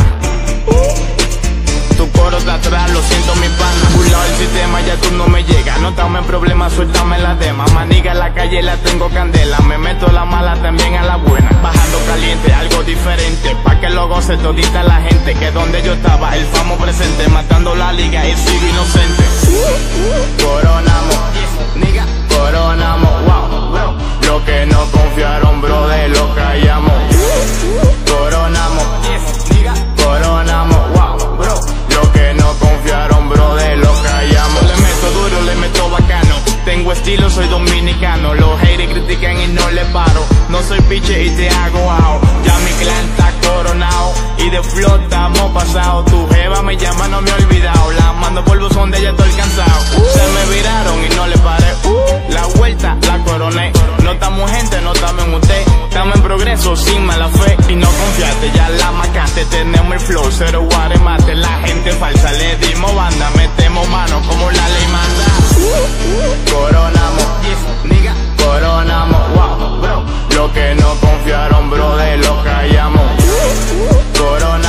Lo 3.00 3.08
siento 3.08 3.36
mi 3.36 3.47
pana. 3.47 3.89
Burlado 3.95 4.26
el 4.26 4.36
sistema, 4.36 4.82
ya 4.82 4.95
tú 4.97 5.12
no 5.12 5.28
me 5.28 5.43
llegas. 5.43 5.80
No 5.80 5.89
estamos 5.89 6.22
en 6.22 6.28
problemas, 6.28 6.74
suéltame 6.74 7.18
la 7.20 7.36
dema. 7.36 7.66
Maniga 7.74 8.12
en 8.12 8.20
la 8.20 8.34
calle 8.34 8.62
la 8.62 8.76
tengo 8.78 9.10
candela. 9.10 9.60
Me 9.60 9.78
meto 9.78 10.08
la 10.12 10.26
mala 10.26 10.56
también 10.56 10.95
a 10.95 11.04
la 11.04 11.16
buena. 11.18 11.50
Bajando 11.64 11.97
caliente, 12.08 12.54
algo 12.54 12.84
diferente. 12.84 13.56
Pa' 13.64 13.80
que 13.80 13.89
lo 13.89 14.08
goce 14.08 14.38
todita 14.38 14.84
la 14.84 15.02
gente. 15.02 15.34
Que 15.34 15.52
donde 15.52 15.82
yo 15.82 15.93
estaba, 15.93 16.36
el 16.36 16.45
famo 16.47 16.78
presente. 16.78 17.28
Matando 17.30 17.76
la 17.76 17.93
liga 17.93 18.28
y 18.28 18.36
sigo 18.36 18.68
inocente. 18.68 19.24
Coronamos, 20.43 21.20
niga, 21.76 22.06
coronamos, 22.30 23.26
wow. 23.26 23.95
Lo 24.28 24.45
que 24.45 24.66
no 24.66 24.86
confiaron, 24.91 25.62
bro, 25.62 25.88
de 25.88 26.10
lo 26.10 26.36
callamos. 26.36 26.93
Coronamos, 28.10 28.38
estilo, 37.10 37.30
soy 37.30 37.47
dominicano. 37.47 38.34
Los 38.36 38.60
haters 38.62 38.91
critican 38.91 39.41
y 39.41 39.47
no 39.47 39.72
le 39.72 39.84
paro. 39.86 40.26
No 40.49 40.62
soy 40.62 40.80
piche 40.82 41.26
y 41.26 41.30
te 41.32 41.49
hago 41.49 41.91
ao. 41.91 42.22
Ya 42.45 42.57
mi 42.60 42.72
clan 42.72 43.05
está 43.10 43.34
coronado. 43.47 44.14
Y 44.38 44.49
de 44.49 44.62
flor 44.62 44.99
estamos 45.01 45.51
pasados. 45.51 46.05
Tu 46.05 46.28
jeva 46.30 46.62
me 46.62 46.78
llama, 46.78 47.07
no 47.07 47.22
me 47.22 47.32
he 47.32 47.34
olvidado. 47.34 47.91
La 47.93 48.14
mando 48.14 48.43
por 48.45 48.60
buzón 48.60 48.91
de 48.91 48.99
ella 48.99 49.10
estoy 49.10 49.32
cansado. 49.32 49.82
Se 50.14 50.28
me 50.28 50.55
viraron 50.55 51.03
y 51.03 51.16
no 51.16 51.28
le 51.28 51.38
paré. 51.39 51.74
La 52.30 52.45
vuelta 52.57 52.95
la 53.01 53.18
coroné. 53.24 53.72
No 54.03 54.12
estamos 54.12 54.51
gente, 54.51 54.82
no 54.82 54.93
estamos 54.93 55.24
en 55.24 55.34
usted. 55.34 55.64
Estamos 55.89 56.16
en 56.16 56.22
progreso 56.22 56.76
sin 56.76 57.05
mala 57.05 57.28
fe. 57.30 57.57
Y 57.70 57.76
no 57.76 57.88
confiaste, 57.88 58.51
ya 58.53 58.70
la 58.70 58.91
macaste. 58.91 59.45
Tenemos 59.45 59.93
el 59.93 59.99
flow, 59.99 60.30
cero 60.32 60.68
guaremate. 60.72 61.34
La 61.36 61.60
gente 61.66 61.91
falsa, 61.93 62.32
le 62.34 62.55
dimos 62.57 62.93
banda. 62.95 63.32
Metemos 63.36 63.88
mano 63.89 64.22
como 64.28 64.51
la 64.51 64.70
ley 64.70 64.88
manda. 64.91 65.28
Coronamos, 66.51 67.26
niga, 67.84 68.14
coronamos, 68.38 69.22
wow, 69.34 69.82
bro. 69.82 70.03
Lo 70.36 70.53
que 70.53 70.76
no 70.76 70.95
confiaron, 70.95 71.70
bro, 71.70 71.97
de 71.97 72.18
lo 72.18 72.43
callamos. 72.43 73.12
Coronamos, 74.18 74.68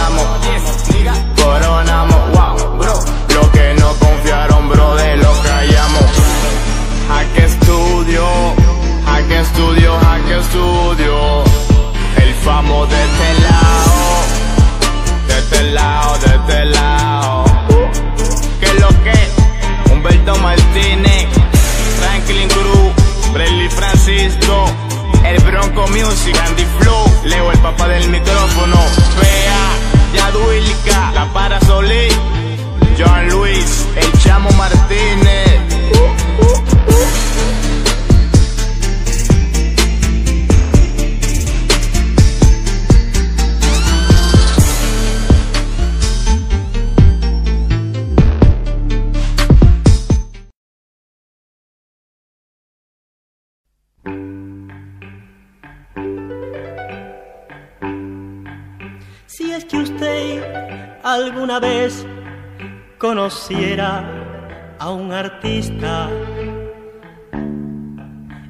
a 64.81 64.91
un 64.91 65.13
artista 65.13 66.11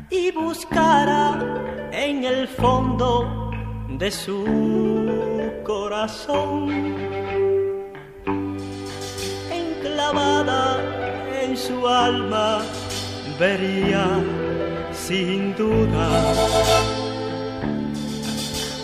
y 0.08 0.32
buscara 0.32 1.38
en 1.92 2.24
el 2.24 2.48
fondo 2.48 3.50
de 3.98 4.10
su 4.10 4.42
corazón, 5.64 6.70
enclavada 9.52 10.78
en 11.42 11.54
su 11.58 11.86
alma, 11.86 12.62
vería 13.38 14.06
sin 14.92 15.54
duda 15.56 16.08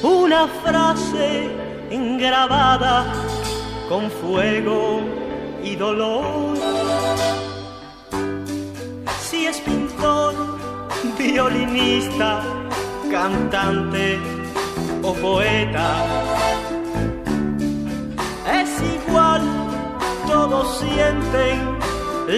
una 0.03 0.47
frase 0.63 1.49
grabada 2.19 3.07
con 3.89 4.11
fuego 4.11 5.26
y 5.67 5.77
dolor. 5.77 6.57
Si 9.21 9.47
es 9.47 9.61
pintor, 9.61 10.35
violinista, 11.19 12.43
cantante 13.11 14.19
o 15.03 15.13
poeta, 15.15 15.89
es 18.61 18.71
igual, 18.97 19.43
todos 20.27 20.79
sienten 20.79 21.79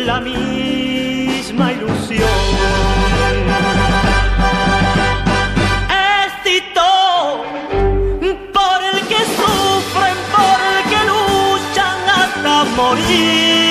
la 0.07 0.21
misma 0.21 1.73
ilusión. 1.73 3.78
Hasta 12.97 13.68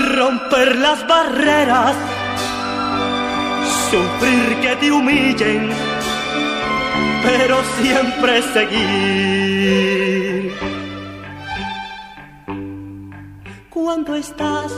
Romper 0.00 0.76
las 0.76 1.06
barreras, 1.06 1.94
sufrir 3.90 4.56
que 4.60 4.76
te 4.76 4.90
humillen, 4.90 5.70
pero 7.22 7.62
siempre 7.80 8.42
seguir. 8.42 9.94
Cuando 13.70 14.16
estás 14.16 14.72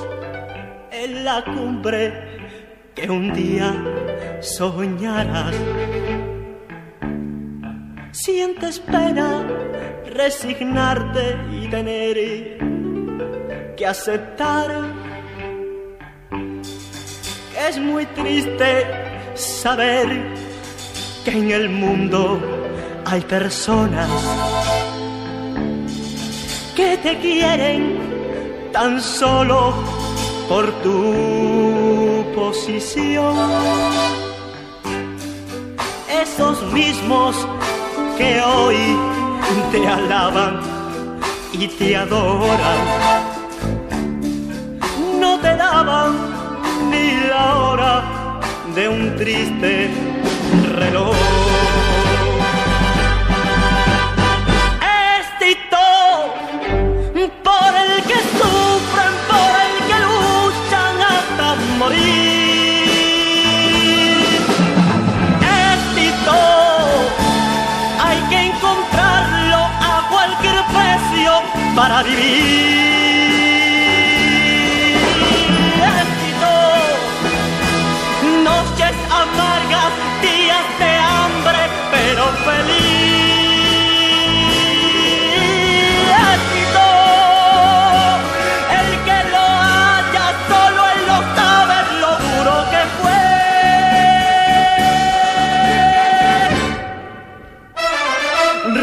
en 0.91 1.25
la 1.25 1.45
cumbre 1.45 2.13
que 2.95 3.09
un 3.09 3.33
día 3.33 3.75
soñarás, 4.41 5.55
sientes 8.13 8.81
pena 8.81 9.47
resignarte 10.07 11.37
y 11.53 11.69
tener 11.69 12.17
que 13.77 13.87
aceptar 13.87 15.06
es 17.69 17.79
muy 17.81 18.07
triste 18.07 18.87
saber 19.35 20.07
que 21.25 21.31
en 21.33 21.51
el 21.51 21.69
mundo 21.69 22.41
hay 23.05 23.21
personas 23.23 24.09
que 26.77 26.97
te 26.99 27.19
quieren 27.19 27.99
tan 28.73 29.01
solo 29.01 29.75
por 30.49 30.71
tu 30.83 32.25
posición. 32.37 33.35
Esos 36.23 36.63
mismos 36.73 37.35
que 38.17 38.41
hoy 38.43 38.97
te 39.73 39.89
alaban 39.89 40.61
y 41.53 41.67
te 41.67 41.97
adoran, 41.97 42.79
no 45.21 45.41
te 45.41 45.57
daban 45.57 46.26
de 48.75 48.89
un 48.89 49.15
triste 49.17 49.91
reloj. 50.75 51.15
Esteito 55.19 55.87
por 57.45 57.73
el 57.85 58.03
que 58.05 58.19
sufren, 58.39 59.15
por 59.29 59.53
el 59.65 59.75
que 59.89 59.99
luchan 60.07 60.97
hasta 61.13 61.47
morir. 61.79 62.87
Esteito 65.69 66.41
hay 68.03 68.21
que 68.31 68.39
encontrarlo 68.47 69.61
a 69.81 69.95
cualquier 70.11 70.59
precio 70.73 71.33
para 71.75 71.97
vivir. 72.03 73.06
Días 80.23 80.67
de 80.79 80.91
hambre, 80.99 81.61
pero 81.91 82.25
feliz. 82.47 83.27
Éxito, 86.37 86.87
el 88.79 88.89
que 89.07 89.19
lo 89.33 89.45
haya, 89.75 90.27
solo 90.49 90.81
él 90.93 91.01
lo 91.11 91.19
sabe 91.37 91.77
lo 92.03 92.13
duro 92.27 92.55
que 92.73 92.83
fue. 93.01 93.23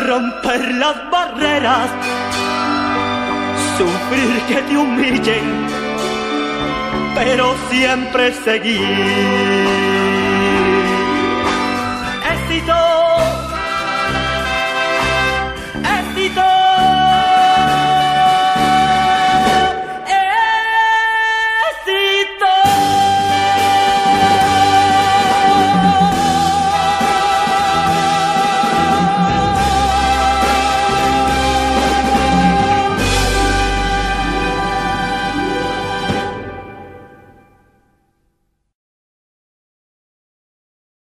Romper 0.08 0.62
las 0.76 0.98
barreras, 1.12 1.90
sufrir 3.78 4.34
que 4.48 4.60
te 4.62 4.76
humillen, 4.78 5.48
pero 7.16 7.46
siempre 7.70 8.24
seguir. 8.34 9.93